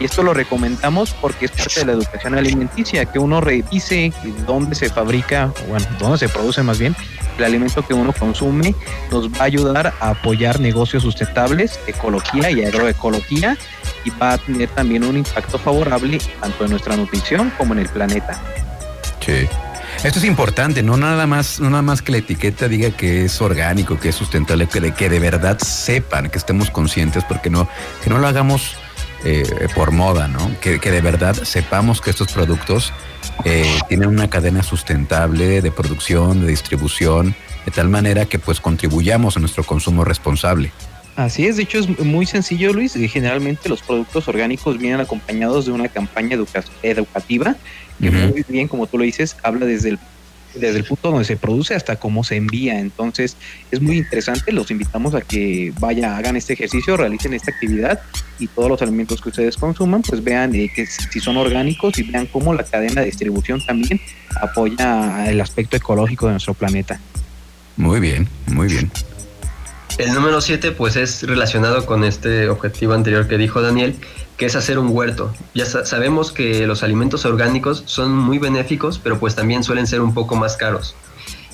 Y 0.00 0.04
esto 0.04 0.22
lo 0.22 0.32
recomendamos 0.32 1.12
porque 1.20 1.46
es 1.46 1.50
parte 1.50 1.80
de 1.80 1.86
la 1.86 1.92
educación 1.92 2.36
alimenticia, 2.36 3.04
que 3.06 3.18
uno 3.18 3.40
revise 3.40 4.12
dónde 4.46 4.76
se 4.76 4.90
fabrica, 4.90 5.52
bueno, 5.68 5.86
dónde 5.98 6.18
se 6.18 6.28
produce 6.28 6.62
más 6.62 6.78
bien 6.78 6.94
el 7.38 7.44
alimento 7.44 7.82
que 7.86 7.94
uno 7.94 8.12
consume, 8.12 8.74
nos 9.10 9.28
va 9.30 9.40
a 9.40 9.44
ayudar 9.44 9.94
a 10.00 10.10
apoyar 10.10 10.60
negocios 10.60 11.02
sustentables, 11.02 11.78
ecología 11.86 12.50
y 12.50 12.64
agroecología, 12.64 13.56
y 14.04 14.10
va 14.10 14.34
a 14.34 14.38
tener 14.38 14.68
también 14.70 15.04
un 15.04 15.16
impacto 15.16 15.58
favorable 15.58 16.18
tanto 16.40 16.64
en 16.64 16.70
nuestra 16.70 16.96
nutrición 16.96 17.52
como 17.56 17.74
en 17.74 17.80
el 17.80 17.88
planeta. 17.88 18.40
Sí. 19.20 19.48
Esto 20.04 20.20
es 20.20 20.24
importante, 20.26 20.82
no 20.84 20.96
nada 20.96 21.26
más, 21.26 21.58
no 21.58 21.70
nada 21.70 21.82
más 21.82 22.02
que 22.02 22.12
la 22.12 22.18
etiqueta 22.18 22.68
diga 22.68 22.90
que 22.90 23.24
es 23.24 23.40
orgánico, 23.40 23.98
que 23.98 24.10
es 24.10 24.14
sustentable, 24.14 24.68
que 24.68 24.80
de, 24.80 24.94
que 24.94 25.08
de 25.08 25.18
verdad 25.18 25.58
sepan, 25.58 26.30
que 26.30 26.38
estemos 26.38 26.70
conscientes, 26.70 27.24
porque 27.24 27.50
no, 27.50 27.68
que 28.04 28.08
no 28.08 28.18
lo 28.18 28.28
hagamos 28.28 28.76
eh, 29.24 29.68
por 29.74 29.90
moda, 29.90 30.28
¿no? 30.28 30.52
Que, 30.60 30.78
de 30.78 31.00
verdad 31.00 31.34
sepamos 31.42 32.00
que 32.00 32.10
estos 32.10 32.32
productos 32.32 32.92
eh, 33.44 33.78
tienen 33.88 34.08
una 34.08 34.30
cadena 34.30 34.62
sustentable 34.62 35.60
de 35.60 35.70
producción, 35.72 36.42
de 36.42 36.46
distribución, 36.46 37.34
de 37.64 37.72
tal 37.72 37.88
manera 37.88 38.26
que 38.26 38.38
pues 38.38 38.60
contribuyamos 38.60 39.36
a 39.36 39.40
nuestro 39.40 39.64
consumo 39.64 40.04
responsable. 40.04 40.70
Así 41.18 41.48
es, 41.48 41.56
de 41.56 41.64
hecho 41.64 41.80
es 41.80 41.88
muy 41.98 42.26
sencillo, 42.26 42.72
Luis. 42.72 42.94
Generalmente 42.94 43.68
los 43.68 43.82
productos 43.82 44.28
orgánicos 44.28 44.78
vienen 44.78 45.00
acompañados 45.00 45.66
de 45.66 45.72
una 45.72 45.88
campaña 45.88 46.38
educativa 46.84 47.56
que 48.00 48.08
muy 48.08 48.44
bien, 48.46 48.68
como 48.68 48.86
tú 48.86 48.98
lo 48.98 49.02
dices, 49.02 49.36
habla 49.42 49.66
desde 49.66 49.88
el 49.88 49.98
desde 50.54 50.78
el 50.78 50.84
punto 50.84 51.10
donde 51.10 51.24
se 51.24 51.36
produce 51.36 51.74
hasta 51.74 51.96
cómo 51.96 52.22
se 52.22 52.36
envía. 52.36 52.78
Entonces 52.78 53.36
es 53.72 53.80
muy 53.80 53.98
interesante, 53.98 54.52
los 54.52 54.70
invitamos 54.70 55.16
a 55.16 55.20
que 55.20 55.72
vaya, 55.80 56.16
hagan 56.16 56.36
este 56.36 56.52
ejercicio, 56.52 56.96
realicen 56.96 57.34
esta 57.34 57.50
actividad 57.50 58.00
y 58.38 58.46
todos 58.46 58.68
los 58.68 58.80
alimentos 58.80 59.20
que 59.20 59.30
ustedes 59.30 59.56
consuman, 59.56 60.02
pues 60.02 60.22
vean 60.22 60.54
eh, 60.54 60.70
que 60.72 60.86
si 60.86 61.18
son 61.18 61.36
orgánicos 61.36 61.98
y 61.98 62.04
vean 62.04 62.26
cómo 62.26 62.54
la 62.54 62.62
cadena 62.62 63.00
de 63.00 63.06
distribución 63.06 63.60
también 63.66 64.00
apoya 64.40 65.28
el 65.28 65.40
aspecto 65.40 65.76
ecológico 65.76 66.26
de 66.26 66.34
nuestro 66.34 66.54
planeta. 66.54 67.00
Muy 67.76 67.98
bien, 67.98 68.28
muy 68.46 68.68
bien. 68.68 68.88
El 69.98 70.14
número 70.14 70.40
7 70.40 70.70
pues 70.70 70.94
es 70.94 71.24
relacionado 71.24 71.84
con 71.84 72.04
este 72.04 72.48
objetivo 72.48 72.94
anterior 72.94 73.26
que 73.26 73.36
dijo 73.36 73.60
Daniel, 73.60 73.96
que 74.36 74.46
es 74.46 74.54
hacer 74.54 74.78
un 74.78 74.90
huerto. 74.96 75.34
Ya 75.54 75.66
sabemos 75.66 76.30
que 76.30 76.68
los 76.68 76.84
alimentos 76.84 77.24
orgánicos 77.24 77.82
son 77.86 78.12
muy 78.12 78.38
benéficos, 78.38 79.00
pero 79.00 79.18
pues 79.18 79.34
también 79.34 79.64
suelen 79.64 79.88
ser 79.88 80.00
un 80.00 80.14
poco 80.14 80.36
más 80.36 80.56
caros. 80.56 80.94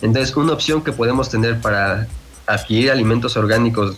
Entonces, 0.02 0.36
una 0.36 0.52
opción 0.52 0.84
que 0.84 0.92
podemos 0.92 1.30
tener 1.30 1.58
para 1.62 2.06
adquirir 2.46 2.90
alimentos 2.90 3.38
orgánicos 3.38 3.96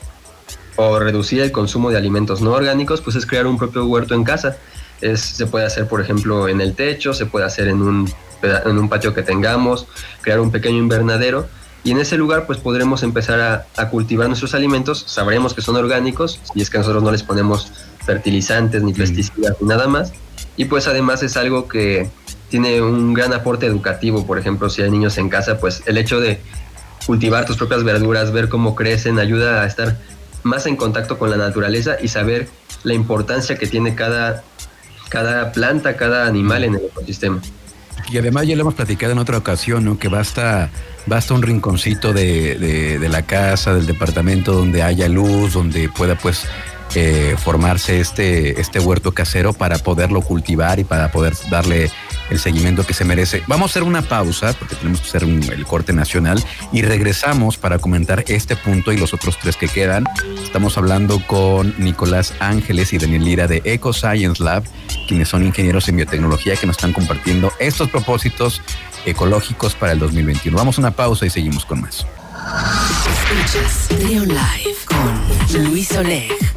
o 0.77 1.01
reducir 1.01 1.43
el 1.43 1.51
consumo 1.51 1.91
de 1.91 1.97
alimentos 1.97 2.41
no 2.41 2.53
orgánicos, 2.53 3.01
pues 3.01 3.17
es 3.17 3.27
crear 3.27 3.49
un 3.49 3.59
propio 3.59 3.85
huerto 3.87 4.15
en 4.15 4.23
casa. 4.23 4.59
Se 5.01 5.47
puede 5.47 5.67
hacer, 5.67 5.89
por 5.89 6.01
ejemplo, 6.01 6.49
en 6.49 6.61
el 6.61 6.77
techo, 6.77 7.13
se 7.15 7.27
puede 7.27 7.47
hacer 7.47 7.67
en 7.67 7.83
un, 7.83 8.09
en 8.43 8.79
un 8.79 8.89
patio 8.89 9.13
que 9.13 9.25
tengamos, 9.25 9.89
crear 10.21 10.39
un 10.39 10.53
pequeño 10.53 10.79
invernadero 10.79 11.49
y 11.87 11.93
en 11.93 11.99
ese 11.99 12.17
lugar 12.17 12.47
pues 12.47 12.59
podremos 12.59 13.05
empezar 13.05 13.69
a, 13.77 13.91
cultivar 13.91 14.27
nuestros 14.27 14.55
alimentos, 14.57 15.05
sabremos 15.07 15.55
que 15.55 15.63
son 15.63 15.77
orgánicos 15.77 16.41
y 16.53 16.61
es 16.61 16.69
que 16.69 16.79
nosotros 16.79 17.01
no 17.01 17.13
les 17.13 17.23
ponemos 17.23 17.71
fertilizantes 18.05 18.83
ni 18.83 18.93
pesticidas 18.93 19.55
ni 19.61 19.69
nada 19.69 19.87
más. 19.87 20.13
Y 20.57 20.65
pues 20.65 20.89
además 20.89 21.23
es 21.23 21.37
algo 21.37 21.69
que 21.69 22.11
tiene 22.49 22.83
un 22.83 23.15
gran 23.15 23.33
aporte 23.33 23.67
educativo, 23.67 24.27
por 24.27 24.37
ejemplo 24.37 24.69
si 24.69 24.83
hay 24.83 24.91
niños 24.91 25.17
en 25.17 25.29
casa 25.29 25.61
pues 25.61 25.85
el 25.87 25.97
hecho 25.97 26.19
de 26.19 26.41
cultivar 27.07 27.47
tus 27.47 27.57
propias 27.57 27.85
verduras, 27.85 28.33
ver 28.33 28.49
cómo 28.49 28.75
crecen, 28.75 29.21
ayuda 29.21 29.63
a 29.63 29.67
estar 29.67 29.97
más 30.43 30.67
en 30.67 30.75
contacto 30.75 31.21
con 31.21 31.31
la 31.31 31.37
naturaleza 31.37 31.99
y 32.03 32.09
saber 32.09 32.49
la 32.83 32.95
importancia 32.95 33.57
que 33.59 33.69
tiene 33.69 33.95
cada, 33.95 34.43
cada 35.09 35.53
planta, 35.53 35.97
cada 35.97 36.27
animal 36.27 36.65
en 36.65 36.75
el 36.75 36.87
ecosistema. 36.87 37.41
Y 38.11 38.19
además 38.19 38.47
ya 38.49 38.57
lo 38.57 38.63
hemos 38.63 38.75
platicado 38.75 39.13
en 39.13 39.19
otra 39.19 39.39
ocasión, 39.39 39.85
¿no? 39.85 39.99
Que 39.99 40.09
basta, 40.09 40.71
basta 41.07 41.35
un 41.35 41.43
rinconcito 41.43 42.13
de, 42.13 42.57
de 42.99 43.09
la 43.09 43.23
casa, 43.23 43.75
del 43.75 43.87
departamento 43.87 44.53
donde 44.53 44.83
haya 44.83 45.09
luz, 45.09 45.55
donde 45.55 45.89
pueda 45.89 46.17
pues 46.17 46.47
eh, 46.95 47.35
formarse 47.37 48.01
este, 48.01 48.59
este 48.61 48.79
huerto 48.79 49.13
casero 49.13 49.53
para 49.53 49.77
poderlo 49.79 50.23
cultivar 50.23 50.79
y 50.79 50.85
para 50.85 51.11
poder 51.11 51.35
darle 51.51 51.91
el 52.31 52.39
seguimiento 52.39 52.87
que 52.87 52.95
se 52.95 53.05
merece. 53.05 53.43
Vamos 53.47 53.71
a 53.71 53.73
hacer 53.73 53.83
una 53.83 54.03
pausa 54.03 54.53
porque 54.55 54.75
tenemos 54.75 55.01
que 55.01 55.09
hacer 55.09 55.25
el 55.25 55.67
corte 55.67 55.93
nacional 55.93 56.43
y 56.73 56.83
regresamos 56.83 57.57
para 57.57 57.79
comentar 57.79 58.25
este 58.29 58.57
punto 58.57 58.93
y 58.93 58.97
los 58.97 59.15
otros 59.15 59.39
tres 59.39 59.57
que 59.57 59.69
quedan. 59.69 60.05
Estamos 60.43 60.79
hablando 60.79 61.21
con 61.27 61.75
Nicolás 61.79 62.35
Ángeles 62.41 62.93
y 62.93 62.99
Daniel 62.99 63.25
Lira 63.25 63.47
de 63.47 63.63
Eco 63.65 63.93
Science 63.93 64.43
Lab, 64.43 64.65
quienes 65.09 65.29
son 65.29 65.45
ingenieros 65.45 65.89
en 65.89 65.97
biotecnología 65.97 66.57
que 66.57 66.67
nos 66.67 66.77
están 66.77 66.93
compartiendo 66.93 67.53
estos 67.59 67.91
propósitos 67.91 68.63
ecológicos 69.05 69.75
para 69.75 69.93
el 69.93 69.99
2021. 69.99 70.57
Vamos 70.57 70.79
a 70.79 70.81
una 70.81 70.91
pausa 70.91 71.27
y 71.27 71.31
seguimos 71.31 71.65
con 71.65 71.81
más. 71.81 72.07
Escuchas 73.31 73.89
Live 74.01 74.77
con 74.87 75.65
Luis 75.65 75.93
Oleg. 75.93 76.56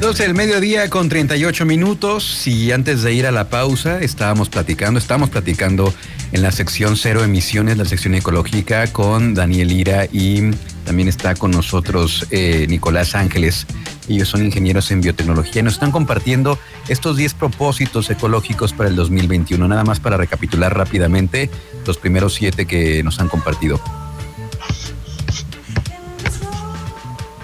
12 0.00 0.22
del 0.22 0.34
mediodía 0.34 0.88
con 0.90 1.08
38 1.08 1.66
minutos 1.66 2.46
y 2.46 2.70
antes 2.70 3.02
de 3.02 3.12
ir 3.14 3.26
a 3.26 3.32
la 3.32 3.48
pausa 3.48 4.00
estábamos 4.00 4.48
platicando, 4.48 4.96
estamos 4.96 5.28
platicando 5.28 5.92
en 6.30 6.42
la 6.42 6.52
sección 6.52 6.96
cero 6.96 7.24
emisiones, 7.24 7.76
la 7.78 7.84
sección 7.84 8.14
ecológica 8.14 8.86
con 8.92 9.34
Daniel 9.34 9.72
Ira 9.72 10.04
y 10.04 10.52
también 10.84 11.08
está 11.08 11.34
con 11.34 11.50
nosotros 11.50 12.28
eh, 12.30 12.66
Nicolás 12.68 13.16
Ángeles. 13.16 13.66
Ellos 14.08 14.28
son 14.28 14.44
ingenieros 14.44 14.88
en 14.92 15.00
biotecnología 15.00 15.60
y 15.60 15.64
nos 15.64 15.74
están 15.74 15.90
compartiendo 15.90 16.60
estos 16.88 17.16
10 17.16 17.34
propósitos 17.34 18.08
ecológicos 18.08 18.72
para 18.72 18.88
el 18.88 18.94
2021. 18.94 19.66
Nada 19.66 19.82
más 19.82 19.98
para 19.98 20.16
recapitular 20.16 20.76
rápidamente 20.76 21.50
los 21.86 21.98
primeros 21.98 22.34
siete 22.34 22.66
que 22.66 23.02
nos 23.02 23.18
han 23.18 23.28
compartido. 23.28 23.80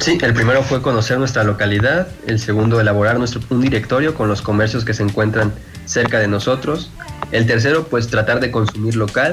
Sí, 0.05 0.19
el 0.21 0.35
primero 0.35 0.63
fue 0.63 0.83
conocer 0.83 1.19
nuestra 1.19 1.45
localidad, 1.45 2.09
el 2.27 2.39
segundo 2.39 2.79
elaborar 2.79 3.19
nuestro, 3.19 3.41
un 3.49 3.63
directorio 3.63 4.15
con 4.15 4.29
los 4.29 4.43
comercios 4.43 4.85
que 4.85 4.93
se 4.93 5.03
encuentran 5.03 5.55
cerca 5.87 6.19
de 6.19 6.29
nosotros, 6.29 6.91
el 7.33 7.47
tercero 7.47 7.85
pues 7.85 8.09
tratar 8.09 8.39
de 8.39 8.51
consumir 8.51 8.97
local, 8.97 9.33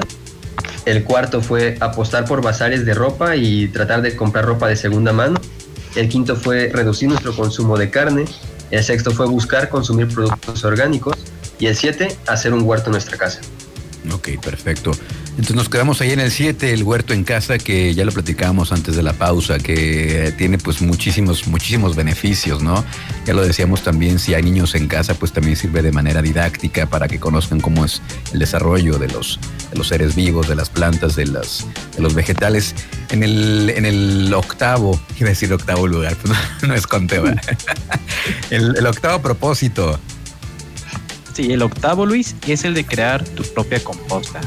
el 0.86 1.04
cuarto 1.04 1.42
fue 1.42 1.76
apostar 1.80 2.24
por 2.24 2.40
bazares 2.40 2.86
de 2.86 2.94
ropa 2.94 3.36
y 3.36 3.68
tratar 3.68 4.00
de 4.00 4.16
comprar 4.16 4.46
ropa 4.46 4.66
de 4.66 4.76
segunda 4.76 5.12
mano, 5.12 5.38
el 5.94 6.08
quinto 6.08 6.36
fue 6.36 6.70
reducir 6.72 7.10
nuestro 7.10 7.36
consumo 7.36 7.76
de 7.76 7.90
carne, 7.90 8.24
el 8.70 8.82
sexto 8.82 9.10
fue 9.10 9.26
buscar 9.26 9.68
consumir 9.68 10.08
productos 10.08 10.64
orgánicos 10.64 11.18
y 11.58 11.66
el 11.66 11.76
siete 11.76 12.16
hacer 12.26 12.54
un 12.54 12.62
huerto 12.62 12.86
en 12.86 12.92
nuestra 12.92 13.18
casa. 13.18 13.42
Ok, 14.10 14.40
perfecto. 14.42 14.92
Entonces 15.32 15.56
nos 15.56 15.70
quedamos 15.70 16.00
ahí 16.02 16.10
en 16.10 16.20
el 16.20 16.30
7, 16.30 16.74
el 16.74 16.82
huerto 16.82 17.14
en 17.14 17.24
casa, 17.24 17.56
que 17.56 17.94
ya 17.94 18.04
lo 18.04 18.12
platicábamos 18.12 18.70
antes 18.70 18.96
de 18.96 19.02
la 19.02 19.14
pausa, 19.14 19.58
que 19.58 20.34
tiene 20.36 20.58
pues 20.58 20.82
muchísimos, 20.82 21.46
muchísimos 21.46 21.96
beneficios, 21.96 22.62
¿no? 22.62 22.84
Ya 23.24 23.32
lo 23.32 23.42
decíamos 23.42 23.82
también, 23.82 24.18
si 24.18 24.34
hay 24.34 24.42
niños 24.42 24.74
en 24.74 24.88
casa, 24.88 25.14
pues 25.14 25.32
también 25.32 25.56
sirve 25.56 25.80
de 25.80 25.90
manera 25.90 26.20
didáctica 26.20 26.84
para 26.84 27.08
que 27.08 27.18
conozcan 27.18 27.60
cómo 27.60 27.84
es 27.86 28.02
el 28.34 28.40
desarrollo 28.40 28.98
de 28.98 29.08
los, 29.08 29.40
de 29.70 29.78
los 29.78 29.88
seres 29.88 30.14
vivos, 30.14 30.48
de 30.48 30.54
las 30.54 30.68
plantas, 30.68 31.16
de, 31.16 31.26
las, 31.26 31.66
de 31.96 32.02
los 32.02 32.14
vegetales. 32.14 32.74
En 33.08 33.22
el, 33.22 33.72
en 33.74 33.86
el 33.86 34.34
octavo, 34.34 35.00
iba 35.18 35.28
a 35.28 35.30
decir 35.30 35.50
octavo 35.50 35.86
lugar, 35.86 36.14
pues 36.22 36.36
no, 36.62 36.74
es 36.74 36.86
conteo. 36.86 37.24
el, 38.50 38.76
el 38.76 38.86
octavo 38.86 39.22
propósito 39.22 39.98
Sí, 41.32 41.50
el 41.50 41.62
octavo, 41.62 42.04
Luis, 42.04 42.36
es 42.46 42.64
el 42.64 42.74
de 42.74 42.84
crear 42.84 43.24
tu 43.24 43.42
propia 43.42 43.82
composta. 43.82 44.40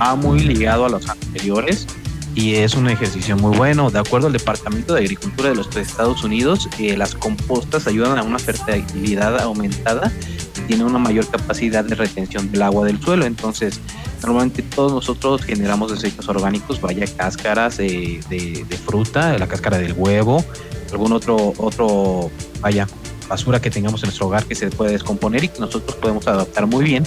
va 0.00 0.14
muy 0.14 0.40
ligado 0.40 0.84
a 0.84 0.88
los 0.90 1.08
anteriores 1.08 1.86
y 2.34 2.56
es 2.56 2.74
un 2.74 2.88
ejercicio 2.88 3.36
muy 3.36 3.56
bueno. 3.56 3.90
De 3.90 3.98
acuerdo 3.98 4.26
al 4.26 4.34
Departamento 4.34 4.94
de 4.94 5.00
Agricultura 5.00 5.48
de 5.48 5.54
los 5.54 5.74
Estados 5.74 6.22
Unidos, 6.24 6.68
eh, 6.78 6.96
las 6.96 7.14
compostas 7.14 7.86
ayudan 7.86 8.18
a 8.18 8.22
una 8.22 8.38
fertilidad 8.38 9.40
aumentada 9.40 10.12
y 10.56 10.60
tienen 10.66 10.86
una 10.86 10.98
mayor 10.98 11.26
capacidad 11.28 11.82
de 11.82 11.94
retención 11.94 12.52
del 12.52 12.60
agua 12.60 12.86
del 12.86 13.00
suelo. 13.00 13.24
Entonces, 13.24 13.80
normalmente 14.22 14.62
todos 14.62 14.92
nosotros 14.92 15.42
generamos 15.42 15.90
desechos 15.90 16.28
orgánicos, 16.28 16.80
vaya 16.80 17.06
cáscaras 17.06 17.78
de, 17.78 18.20
de, 18.28 18.66
de 18.68 18.76
fruta, 18.76 19.36
la 19.38 19.48
cáscara 19.48 19.78
del 19.78 19.94
huevo, 19.94 20.44
algún 20.92 21.12
otro, 21.12 21.54
otro, 21.56 22.30
vaya, 22.60 22.86
basura 23.28 23.60
que 23.60 23.70
tengamos 23.70 24.02
en 24.02 24.08
nuestro 24.08 24.26
hogar 24.26 24.44
que 24.44 24.54
se 24.54 24.70
puede 24.70 24.92
descomponer 24.92 25.44
y 25.44 25.48
que 25.48 25.60
nosotros 25.60 25.96
podemos 25.96 26.26
adaptar 26.26 26.66
muy 26.66 26.84
bien 26.84 27.04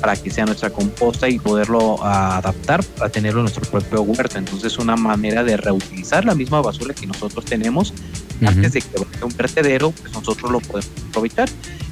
para 0.00 0.16
que 0.16 0.30
sea 0.30 0.46
nuestra 0.46 0.70
composta 0.70 1.28
y 1.28 1.38
poderlo 1.38 2.02
adaptar 2.02 2.82
para 2.82 3.10
tenerlo 3.10 3.40
en 3.40 3.44
nuestro 3.44 3.64
propio 3.70 4.02
huerto. 4.02 4.38
Entonces, 4.38 4.78
una 4.78 4.96
manera 4.96 5.44
de 5.44 5.56
reutilizar 5.56 6.24
la 6.24 6.34
misma 6.34 6.60
basura 6.60 6.94
que 6.94 7.06
nosotros 7.06 7.44
tenemos 7.44 7.92
antes 8.46 8.72
de 8.72 8.80
que 8.80 8.98
vaya 8.98 9.24
un 9.24 9.36
vertedero, 9.36 9.90
pues 9.90 10.12
nosotros 10.12 10.50
lo 10.50 10.60
podemos 10.60 10.90
aprovechar. 11.10 11.48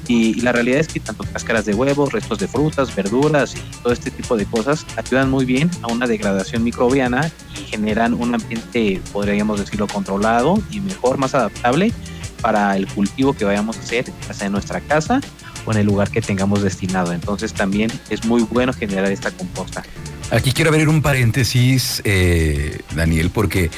Y, 0.07 0.41
la 0.41 0.51
realidad 0.51 0.79
es 0.79 0.87
que 0.87 0.99
tanto 0.99 1.23
cáscaras 1.23 1.65
de 1.65 1.75
huevos, 1.75 2.11
restos 2.11 2.39
de 2.39 2.47
frutas, 2.47 2.95
verduras 2.95 3.53
y 3.55 3.59
todo 3.83 3.93
este 3.93 4.09
tipo 4.09 4.35
de 4.37 4.45
cosas 4.45 4.83
ayudan 4.97 5.29
muy 5.29 5.45
bien 5.45 5.69
a 5.83 5.87
una 5.87 6.07
degradación 6.07 6.63
microbiana 6.63 7.31
y 7.55 7.69
generan 7.69 8.15
un 8.15 8.33
ambiente, 8.33 8.99
podríamos 9.13 9.59
decirlo, 9.59 9.85
controlado 9.85 10.57
y 10.71 10.79
mejor, 10.79 11.19
más 11.19 11.35
adaptable 11.35 11.93
para 12.41 12.75
el 12.75 12.87
cultivo 12.87 13.33
que 13.33 13.45
vayamos 13.45 13.77
a 13.77 13.81
hacer, 13.81 14.05
ya 14.27 14.33
sea 14.33 14.47
en 14.47 14.53
nuestra 14.53 14.81
casa 14.81 15.21
o 15.65 15.71
en 15.71 15.79
el 15.79 15.85
lugar 15.85 16.09
que 16.09 16.21
tengamos 16.21 16.61
destinado. 16.61 17.13
Entonces 17.13 17.53
también 17.53 17.91
es 18.09 18.25
muy 18.25 18.43
bueno 18.43 18.73
generar 18.73 19.11
esta 19.11 19.31
composta. 19.31 19.83
Aquí 20.31 20.51
quiero 20.51 20.69
abrir 20.69 20.89
un 20.89 21.01
paréntesis, 21.01 22.01
eh, 22.05 22.81
Daniel, 22.95 23.31
porque 23.31 23.71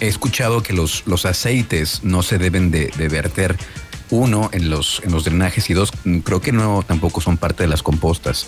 he 0.00 0.06
escuchado 0.06 0.62
que 0.62 0.72
los, 0.72 1.02
aceites 1.24 2.04
no 2.04 2.22
se 2.22 2.38
deben 2.38 2.70
de, 2.70 2.90
verter 3.08 3.56
uno 4.10 4.48
en 4.52 4.70
los, 4.70 5.02
en 5.04 5.10
los 5.10 5.24
drenajes 5.24 5.68
y 5.68 5.74
dos, 5.74 5.90
creo 6.22 6.40
que 6.40 6.52
no 6.52 6.84
tampoco 6.86 7.20
son 7.20 7.36
parte 7.36 7.64
de 7.64 7.68
las 7.68 7.82
compostas. 7.82 8.46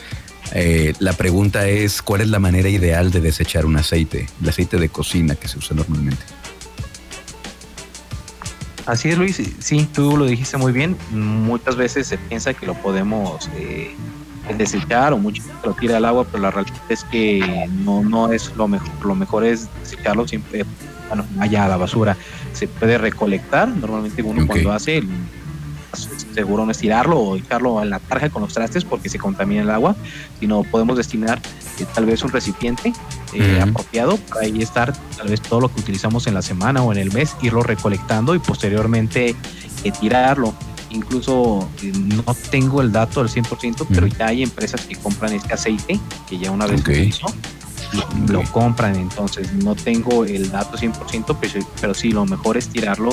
Eh, 0.52 0.94
la 0.99 1.12
pregunta 1.12 1.68
es, 1.68 2.00
¿cuál 2.00 2.23
es 2.23 2.28
la 2.28 2.38
manera 2.38 2.68
ideal 2.68 3.11
de 3.11 3.20
desechar 3.20 3.66
un 3.66 3.76
aceite? 3.76 4.26
El 4.40 4.49
aceite 4.49 4.78
de 4.78 4.88
cocina 4.88 5.35
que 5.35 5.49
se 5.49 5.58
usa 5.58 5.76
normalmente. 5.76 6.23
Así 8.88 9.11
es, 9.11 9.18
Luis. 9.18 9.38
Sí, 9.59 9.87
tú 9.92 10.16
lo 10.16 10.25
dijiste 10.25 10.57
muy 10.57 10.73
bien. 10.73 10.97
Muchas 11.11 11.76
veces 11.76 12.07
se 12.07 12.16
piensa 12.16 12.54
que 12.54 12.64
lo 12.64 12.73
podemos 12.73 13.50
eh, 13.54 13.95
desechar 14.57 15.12
o 15.12 15.18
mucho 15.18 15.42
lo 15.62 15.75
tira 15.75 15.99
al 15.99 16.07
agua, 16.07 16.25
pero 16.25 16.45
la 16.45 16.50
realidad 16.50 16.80
es 16.88 17.04
que 17.04 17.68
no, 17.85 18.02
no 18.02 18.33
es 18.33 18.57
lo 18.57 18.66
mejor. 18.66 18.88
Lo 19.04 19.14
mejor 19.14 19.45
es 19.45 19.68
desecharlo 19.83 20.26
siempre, 20.26 20.64
bueno, 21.09 21.26
allá 21.38 21.66
a 21.66 21.68
la 21.68 21.76
basura. 21.76 22.16
Se 22.54 22.66
puede 22.66 22.97
recolectar. 22.97 23.68
Normalmente 23.68 24.23
uno 24.23 24.47
cuando 24.47 24.73
hace 24.73 25.02
seguro 26.35 26.64
no 26.64 26.71
es 26.71 26.78
tirarlo 26.78 27.18
o 27.18 27.37
echarlo 27.37 27.83
en 27.83 27.90
la 27.90 27.99
tarja 27.99 28.30
con 28.30 28.40
los 28.40 28.54
trastes 28.54 28.85
porque 28.87 29.11
se 29.11 29.18
contamina 29.18 29.61
el 29.61 29.71
agua, 29.71 29.97
sino 30.40 30.62
podemos 30.62 30.97
destinar 30.97 31.42
eh, 31.78 31.85
tal 31.95 32.07
vez 32.07 32.23
un 32.23 32.30
recipiente 32.30 32.95
eh, 33.32 33.61
apropiado 33.61 34.16
para 34.16 34.42
ahí 34.42 34.62
estar 34.62 34.92
tal 35.16 35.28
vez 35.28 35.40
todo 35.40 35.61
lo 35.61 35.75
que 35.75 35.80
utilizamos 35.80 36.26
en 36.26 36.35
la 36.35 36.42
semana 36.42 36.82
o 36.82 36.92
en 36.92 36.99
el 36.99 37.12
mes, 37.12 37.37
irlo 37.42 37.62
recolectando 37.62 38.35
y 38.35 38.38
posteriormente 38.38 39.35
eh, 39.85 39.92
tirarlo. 40.00 40.54
Incluso 40.90 41.68
no 41.82 42.35
tengo 42.50 42.80
el 42.80 42.90
dato 42.90 43.20
al 43.20 43.28
100%, 43.28 43.87
pero 43.92 44.06
ya 44.06 44.28
hay 44.28 44.42
empresas 44.42 44.80
que 44.87 44.97
compran 44.97 45.35
este 45.35 45.52
aceite, 45.52 46.00
que 46.28 46.38
ya 46.38 46.50
una 46.50 46.66
vez 46.66 46.82
hizo, 46.88 47.26
lo, 48.26 48.42
compran. 48.44 48.97
Entonces 48.97 49.52
no 49.52 49.75
tengo 49.75 50.25
el 50.25 50.50
dato 50.50 50.78
100%, 50.78 51.37
pero, 51.38 51.66
pero 51.78 51.92
sí, 51.92 52.11
lo 52.11 52.25
mejor 52.25 52.56
es 52.56 52.68
tirarlo 52.68 53.11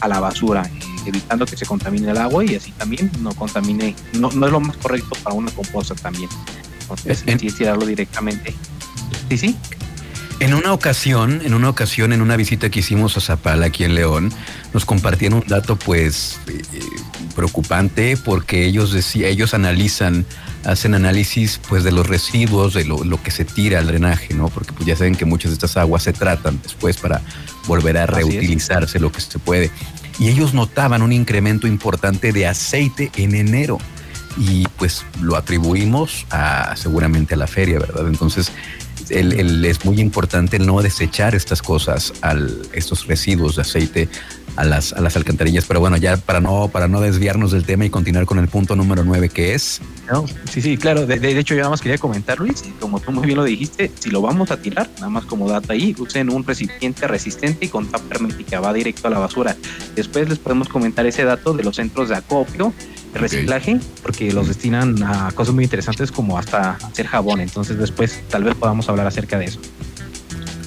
a 0.00 0.08
la 0.08 0.20
basura 0.20 0.68
evitando 1.06 1.46
que 1.46 1.56
se 1.56 1.66
contamine 1.66 2.10
el 2.10 2.18
agua 2.18 2.44
y 2.44 2.54
así 2.54 2.72
también 2.72 3.10
no 3.20 3.32
contamine, 3.34 3.94
no, 4.14 4.30
no 4.30 4.46
es 4.46 4.52
lo 4.52 4.60
más 4.60 4.76
correcto 4.76 5.16
para 5.22 5.34
una 5.34 5.50
composta 5.52 5.94
también. 5.94 6.28
Entonces, 6.82 7.22
en, 7.26 7.38
sí, 7.38 7.50
tirarlo 7.50 7.84
directamente. 7.86 8.54
Sí, 9.28 9.38
sí. 9.38 9.56
En 10.40 10.54
una 10.54 10.72
ocasión, 10.72 11.42
en 11.44 11.52
una 11.52 11.68
ocasión, 11.68 12.12
en 12.12 12.22
una 12.22 12.36
visita 12.36 12.70
que 12.70 12.78
hicimos 12.78 13.16
a 13.16 13.20
Zapala 13.20 13.66
aquí 13.66 13.82
en 13.82 13.96
León, 13.96 14.32
nos 14.72 14.84
compartían 14.84 15.32
un 15.32 15.42
dato 15.48 15.74
pues 15.74 16.38
eh, 16.46 16.62
preocupante 17.34 18.16
porque 18.16 18.64
ellos 18.64 18.92
decían, 18.92 19.30
ellos 19.30 19.52
analizan, 19.52 20.24
hacen 20.64 20.94
análisis 20.94 21.60
pues 21.68 21.82
de 21.82 21.90
los 21.90 22.06
residuos, 22.06 22.74
de 22.74 22.84
lo, 22.84 23.20
que 23.20 23.32
se 23.32 23.44
tira 23.44 23.80
al 23.80 23.88
drenaje, 23.88 24.32
¿no? 24.32 24.48
Porque 24.48 24.72
pues 24.72 24.86
ya 24.86 24.94
saben 24.94 25.16
que 25.16 25.24
muchas 25.24 25.50
de 25.50 25.54
estas 25.54 25.76
aguas 25.76 26.04
se 26.04 26.12
tratan 26.12 26.60
después 26.62 26.98
para 26.98 27.20
volver 27.66 27.98
a 27.98 28.06
reutilizarse 28.06 29.00
lo 29.00 29.10
que 29.10 29.20
se 29.20 29.40
puede 29.40 29.72
y 30.20 30.28
ellos 30.28 30.54
notaban 30.54 31.02
un 31.02 31.12
incremento 31.12 31.66
importante 31.66 32.32
de 32.32 32.46
aceite 32.46 33.10
en 33.16 33.34
enero 33.34 33.78
y 34.36 34.66
pues 34.76 35.04
lo 35.20 35.36
atribuimos 35.36 36.26
a 36.30 36.76
seguramente 36.76 37.34
a 37.34 37.36
la 37.36 37.46
feria, 37.46 37.78
¿verdad? 37.78 38.06
Entonces 38.06 38.52
es 39.10 39.84
muy 39.84 40.00
importante 40.00 40.58
no 40.58 40.80
desechar 40.82 41.34
estas 41.34 41.62
cosas, 41.62 42.12
al, 42.20 42.62
estos 42.72 43.06
residuos 43.06 43.56
de 43.56 43.62
aceite 43.62 44.08
a 44.56 44.64
las, 44.64 44.92
a 44.92 45.00
las 45.00 45.16
alcantarillas. 45.16 45.64
Pero 45.66 45.80
bueno, 45.80 45.96
ya 45.96 46.16
para 46.16 46.40
no, 46.40 46.68
para 46.68 46.88
no 46.88 47.00
desviarnos 47.00 47.52
del 47.52 47.64
tema 47.64 47.84
y 47.84 47.90
continuar 47.90 48.26
con 48.26 48.38
el 48.38 48.48
punto 48.48 48.74
número 48.76 49.04
nueve 49.04 49.28
que 49.28 49.54
es. 49.54 49.80
Sí, 50.50 50.60
sí, 50.60 50.76
claro. 50.76 51.06
De, 51.06 51.18
de, 51.18 51.38
hecho, 51.38 51.54
yo 51.54 51.60
nada 51.60 51.70
más 51.70 51.80
quería 51.80 51.98
comentar, 51.98 52.38
Luis, 52.38 52.64
como 52.80 52.98
tú 52.98 53.12
muy 53.12 53.26
bien 53.26 53.38
lo 53.38 53.44
dijiste, 53.44 53.90
si 53.98 54.10
lo 54.10 54.20
vamos 54.20 54.50
a 54.50 54.56
tirar, 54.56 54.90
nada 54.96 55.10
más 55.10 55.24
como 55.26 55.48
data 55.48 55.74
ahí, 55.74 55.94
usen 55.98 56.30
un 56.30 56.44
recipiente 56.44 57.06
resistente 57.06 57.66
y 57.66 57.68
con 57.68 57.86
tapa 57.86 58.14
hermética, 58.14 58.60
va 58.60 58.72
directo 58.72 59.08
a 59.08 59.10
la 59.10 59.18
basura. 59.18 59.56
Después 59.94 60.28
les 60.28 60.38
podemos 60.38 60.68
comentar 60.68 61.06
ese 61.06 61.24
dato 61.24 61.52
de 61.52 61.62
los 61.62 61.76
centros 61.76 62.08
de 62.08 62.16
acopio 62.16 62.72
reciclaje, 63.14 63.80
porque 64.02 64.32
los 64.32 64.48
destinan 64.48 65.02
a 65.02 65.32
cosas 65.32 65.54
muy 65.54 65.64
interesantes 65.64 66.12
como 66.12 66.38
hasta 66.38 66.72
hacer 66.72 67.06
jabón. 67.06 67.40
Entonces 67.40 67.78
después 67.78 68.20
tal 68.28 68.44
vez 68.44 68.54
podamos 68.54 68.88
hablar 68.88 69.06
acerca 69.06 69.38
de 69.38 69.46
eso. 69.46 69.60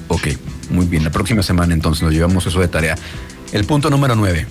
Ok, 0.07 0.27
muy 0.69 0.85
bien. 0.85 1.03
La 1.03 1.11
próxima 1.11 1.43
semana 1.43 1.73
entonces 1.73 2.03
nos 2.03 2.13
llevamos 2.13 2.45
eso 2.45 2.59
de 2.59 2.67
tarea. 2.67 2.95
El 3.51 3.65
punto 3.65 3.89
número 3.89 4.15
9. 4.15 4.45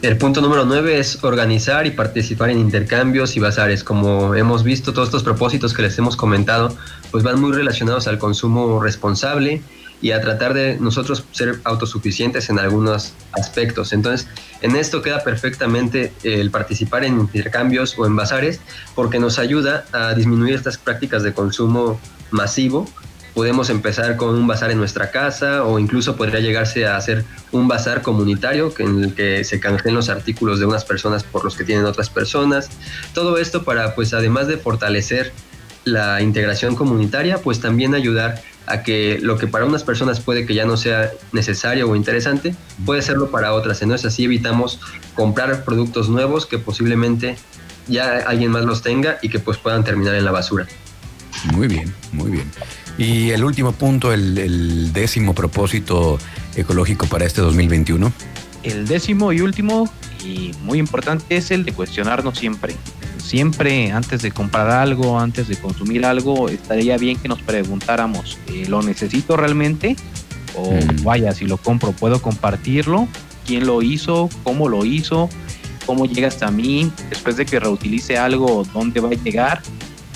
El 0.00 0.16
punto 0.16 0.40
número 0.40 0.64
9 0.64 1.00
es 1.00 1.24
organizar 1.24 1.86
y 1.86 1.90
participar 1.90 2.50
en 2.50 2.58
intercambios 2.58 3.36
y 3.36 3.40
bazares. 3.40 3.82
Como 3.82 4.34
hemos 4.36 4.62
visto, 4.62 4.92
todos 4.92 5.08
estos 5.08 5.24
propósitos 5.24 5.74
que 5.74 5.82
les 5.82 5.98
hemos 5.98 6.16
comentado, 6.16 6.76
pues 7.10 7.24
van 7.24 7.40
muy 7.40 7.52
relacionados 7.52 8.06
al 8.06 8.18
consumo 8.18 8.80
responsable 8.80 9.60
y 10.00 10.12
a 10.12 10.20
tratar 10.20 10.54
de 10.54 10.78
nosotros 10.78 11.24
ser 11.32 11.60
autosuficientes 11.64 12.50
en 12.50 12.58
algunos 12.58 13.14
aspectos. 13.32 13.92
Entonces, 13.92 14.28
en 14.62 14.76
esto 14.76 15.02
queda 15.02 15.24
perfectamente 15.24 16.12
el 16.22 16.50
participar 16.50 17.04
en 17.04 17.20
intercambios 17.20 17.98
o 17.98 18.06
en 18.06 18.16
bazares 18.16 18.60
porque 18.94 19.18
nos 19.18 19.38
ayuda 19.38 19.84
a 19.92 20.14
disminuir 20.14 20.54
estas 20.54 20.78
prácticas 20.78 21.22
de 21.22 21.32
consumo 21.32 22.00
masivo. 22.30 22.88
Podemos 23.34 23.70
empezar 23.70 24.16
con 24.16 24.34
un 24.34 24.46
bazar 24.46 24.70
en 24.70 24.78
nuestra 24.78 25.10
casa 25.10 25.64
o 25.64 25.78
incluso 25.78 26.16
podría 26.16 26.40
llegarse 26.40 26.86
a 26.86 26.96
hacer 26.96 27.24
un 27.52 27.68
bazar 27.68 28.02
comunitario 28.02 28.72
en 28.78 29.04
el 29.04 29.14
que 29.14 29.44
se 29.44 29.60
canjeen 29.60 29.94
los 29.94 30.08
artículos 30.08 30.58
de 30.58 30.66
unas 30.66 30.84
personas 30.84 31.22
por 31.22 31.44
los 31.44 31.56
que 31.56 31.64
tienen 31.64 31.84
otras 31.84 32.10
personas. 32.10 32.68
Todo 33.14 33.38
esto 33.38 33.64
para, 33.64 33.94
pues 33.94 34.12
además 34.12 34.48
de 34.48 34.56
fortalecer 34.56 35.32
la 35.84 36.20
integración 36.20 36.74
comunitaria, 36.74 37.38
pues 37.38 37.60
también 37.60 37.94
ayudar 37.94 38.42
a 38.68 38.82
que 38.82 39.18
lo 39.20 39.38
que 39.38 39.46
para 39.46 39.64
unas 39.64 39.82
personas 39.82 40.20
puede 40.20 40.46
que 40.46 40.54
ya 40.54 40.64
no 40.64 40.76
sea 40.76 41.10
necesario 41.32 41.88
o 41.88 41.96
interesante, 41.96 42.54
puede 42.84 43.02
serlo 43.02 43.30
para 43.30 43.54
otras. 43.54 43.82
Entonces 43.82 44.12
así 44.12 44.24
evitamos 44.24 44.80
comprar 45.14 45.64
productos 45.64 46.08
nuevos 46.08 46.46
que 46.46 46.58
posiblemente 46.58 47.36
ya 47.86 48.18
alguien 48.26 48.50
más 48.50 48.64
los 48.64 48.82
tenga 48.82 49.18
y 49.22 49.28
que 49.28 49.38
pues 49.38 49.58
puedan 49.58 49.84
terminar 49.84 50.14
en 50.14 50.24
la 50.24 50.30
basura. 50.30 50.66
Muy 51.52 51.68
bien, 51.68 51.94
muy 52.12 52.30
bien. 52.30 52.50
Y 52.98 53.30
el 53.30 53.44
último 53.44 53.72
punto, 53.72 54.12
el, 54.12 54.36
el 54.38 54.92
décimo 54.92 55.34
propósito 55.34 56.18
ecológico 56.56 57.06
para 57.06 57.24
este 57.24 57.40
2021. 57.40 58.12
El 58.64 58.86
décimo 58.88 59.32
y 59.32 59.40
último 59.40 59.88
y 60.24 60.52
muy 60.62 60.78
importante 60.78 61.36
es 61.36 61.50
el 61.50 61.64
de 61.64 61.72
cuestionarnos 61.72 62.38
siempre 62.38 62.74
siempre 63.18 63.92
antes 63.92 64.22
de 64.22 64.30
comprar 64.30 64.70
algo, 64.70 65.18
antes 65.18 65.48
de 65.48 65.56
consumir 65.56 66.06
algo, 66.06 66.48
estaría 66.48 66.96
bien 66.96 67.18
que 67.18 67.28
nos 67.28 67.42
preguntáramos, 67.42 68.38
eh, 68.48 68.66
¿lo 68.68 68.82
necesito 68.82 69.36
realmente? 69.36 69.96
O 70.56 70.72
mm. 70.72 71.04
vaya, 71.04 71.32
si 71.32 71.46
lo 71.46 71.56
compro, 71.56 71.92
¿puedo 71.92 72.20
compartirlo? 72.22 73.08
¿Quién 73.46 73.66
lo 73.66 73.82
hizo? 73.82 74.28
¿Cómo 74.44 74.68
lo 74.68 74.84
hizo? 74.84 75.28
¿Cómo 75.86 76.06
llega 76.06 76.28
hasta 76.28 76.50
mí? 76.50 76.90
Después 77.10 77.36
de 77.36 77.46
que 77.46 77.60
reutilice 77.60 78.18
algo, 78.18 78.64
¿dónde 78.74 79.00
va 79.00 79.08
a 79.08 79.12
llegar? 79.12 79.62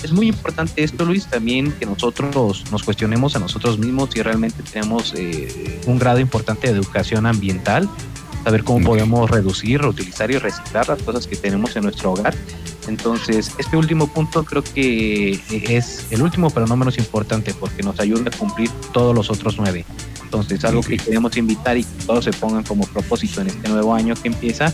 Es 0.03 0.11
muy 0.11 0.27
importante 0.27 0.83
esto, 0.83 1.05
Luis, 1.05 1.27
también 1.27 1.71
que 1.71 1.85
nosotros 1.85 2.65
nos 2.71 2.83
cuestionemos 2.83 3.35
a 3.35 3.39
nosotros 3.39 3.79
mismos 3.79 4.09
si 4.13 4.21
realmente 4.21 4.61
tenemos 4.61 5.13
eh, 5.15 5.79
un 5.87 5.97
grado 5.97 6.19
importante 6.19 6.67
de 6.67 6.73
educación 6.73 7.25
ambiental, 7.25 7.89
saber 8.43 8.65
cómo 8.65 8.85
podemos 8.85 9.29
reducir, 9.29 9.81
reutilizar 9.81 10.29
y 10.29 10.37
reciclar 10.37 10.89
las 10.89 11.01
cosas 11.01 11.25
que 11.25 11.37
tenemos 11.37 11.75
en 11.77 11.83
nuestro 11.83 12.11
hogar 12.11 12.35
entonces, 12.87 13.51
este 13.57 13.77
último 13.77 14.07
punto 14.07 14.43
creo 14.43 14.63
que 14.63 15.39
es 15.49 16.05
el 16.11 16.21
último, 16.21 16.49
pero 16.49 16.67
no 16.67 16.75
menos 16.75 16.97
importante, 16.97 17.53
porque 17.53 17.83
nos 17.83 17.99
ayuda 17.99 18.29
a 18.33 18.37
cumplir 18.37 18.69
todos 18.91 19.15
los 19.15 19.29
otros 19.29 19.55
nueve. 19.57 19.85
Entonces, 20.23 20.65
algo 20.65 20.81
que 20.81 20.97
queremos 20.97 21.37
invitar 21.37 21.77
y 21.77 21.83
que 21.83 22.05
todos 22.05 22.25
se 22.25 22.33
pongan 22.33 22.63
como 22.63 22.85
propósito 22.87 23.41
en 23.41 23.47
este 23.47 23.69
nuevo 23.69 23.93
año 23.93 24.15
que 24.15 24.29
empieza, 24.29 24.73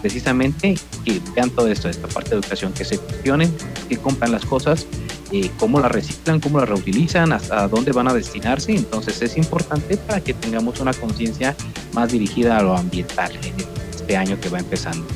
precisamente 0.00 0.78
que 1.04 1.20
vean 1.34 1.50
todo 1.50 1.68
esto, 1.68 1.88
esta 1.88 2.08
parte 2.08 2.30
de 2.30 2.36
educación, 2.36 2.72
que 2.72 2.84
se 2.84 2.98
cuestionen, 2.98 3.52
que 3.88 3.96
compran 3.98 4.32
las 4.32 4.44
cosas, 4.44 4.86
eh, 5.32 5.50
cómo 5.58 5.80
las 5.80 5.92
reciclan, 5.92 6.40
cómo 6.40 6.60
las 6.60 6.68
reutilizan, 6.68 7.32
hasta 7.32 7.68
dónde 7.68 7.92
van 7.92 8.08
a 8.08 8.14
destinarse. 8.14 8.74
Entonces, 8.74 9.20
es 9.20 9.36
importante 9.36 9.96
para 9.96 10.20
que 10.20 10.32
tengamos 10.32 10.80
una 10.80 10.94
conciencia 10.94 11.56
más 11.92 12.10
dirigida 12.12 12.58
a 12.58 12.62
lo 12.62 12.76
ambiental 12.76 13.32
en 13.42 13.54
este 13.90 14.16
año 14.16 14.40
que 14.40 14.48
va 14.48 14.60
empezando. 14.60 15.06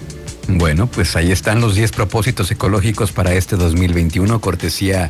Bueno, 0.48 0.86
pues 0.86 1.16
ahí 1.16 1.32
están 1.32 1.60
los 1.60 1.74
10 1.74 1.92
propósitos 1.92 2.50
ecológicos 2.50 3.12
para 3.12 3.32
este 3.34 3.56
2021, 3.56 4.40
cortesía 4.40 5.08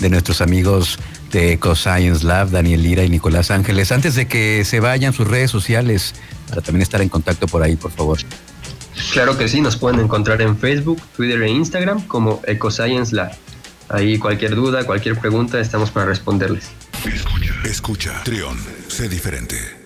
de 0.00 0.10
nuestros 0.10 0.40
amigos 0.40 0.98
de 1.30 1.52
EcoScience 1.52 2.24
Lab, 2.24 2.50
Daniel 2.50 2.82
Lira 2.82 3.04
y 3.04 3.08
Nicolás 3.08 3.50
Ángeles. 3.50 3.92
Antes 3.92 4.14
de 4.14 4.26
que 4.26 4.64
se 4.64 4.80
vayan 4.80 5.12
sus 5.12 5.28
redes 5.28 5.50
sociales, 5.50 6.14
para 6.48 6.62
también 6.62 6.82
estar 6.82 7.00
en 7.00 7.08
contacto 7.08 7.46
por 7.46 7.62
ahí, 7.62 7.76
por 7.76 7.92
favor. 7.92 8.18
Claro 9.12 9.38
que 9.38 9.48
sí, 9.48 9.60
nos 9.60 9.76
pueden 9.76 10.00
encontrar 10.00 10.42
en 10.42 10.58
Facebook, 10.58 11.00
Twitter 11.16 11.40
e 11.42 11.48
Instagram 11.50 12.06
como 12.06 12.42
EcoScience 12.46 13.14
Lab. 13.14 13.32
Ahí 13.88 14.18
cualquier 14.18 14.54
duda, 14.54 14.84
cualquier 14.84 15.18
pregunta, 15.18 15.60
estamos 15.60 15.90
para 15.90 16.06
responderles. 16.06 16.70
Escucha, 17.04 17.54
escucha, 17.64 18.22
Trión, 18.24 18.58
sé 18.88 19.08
diferente. 19.08 19.81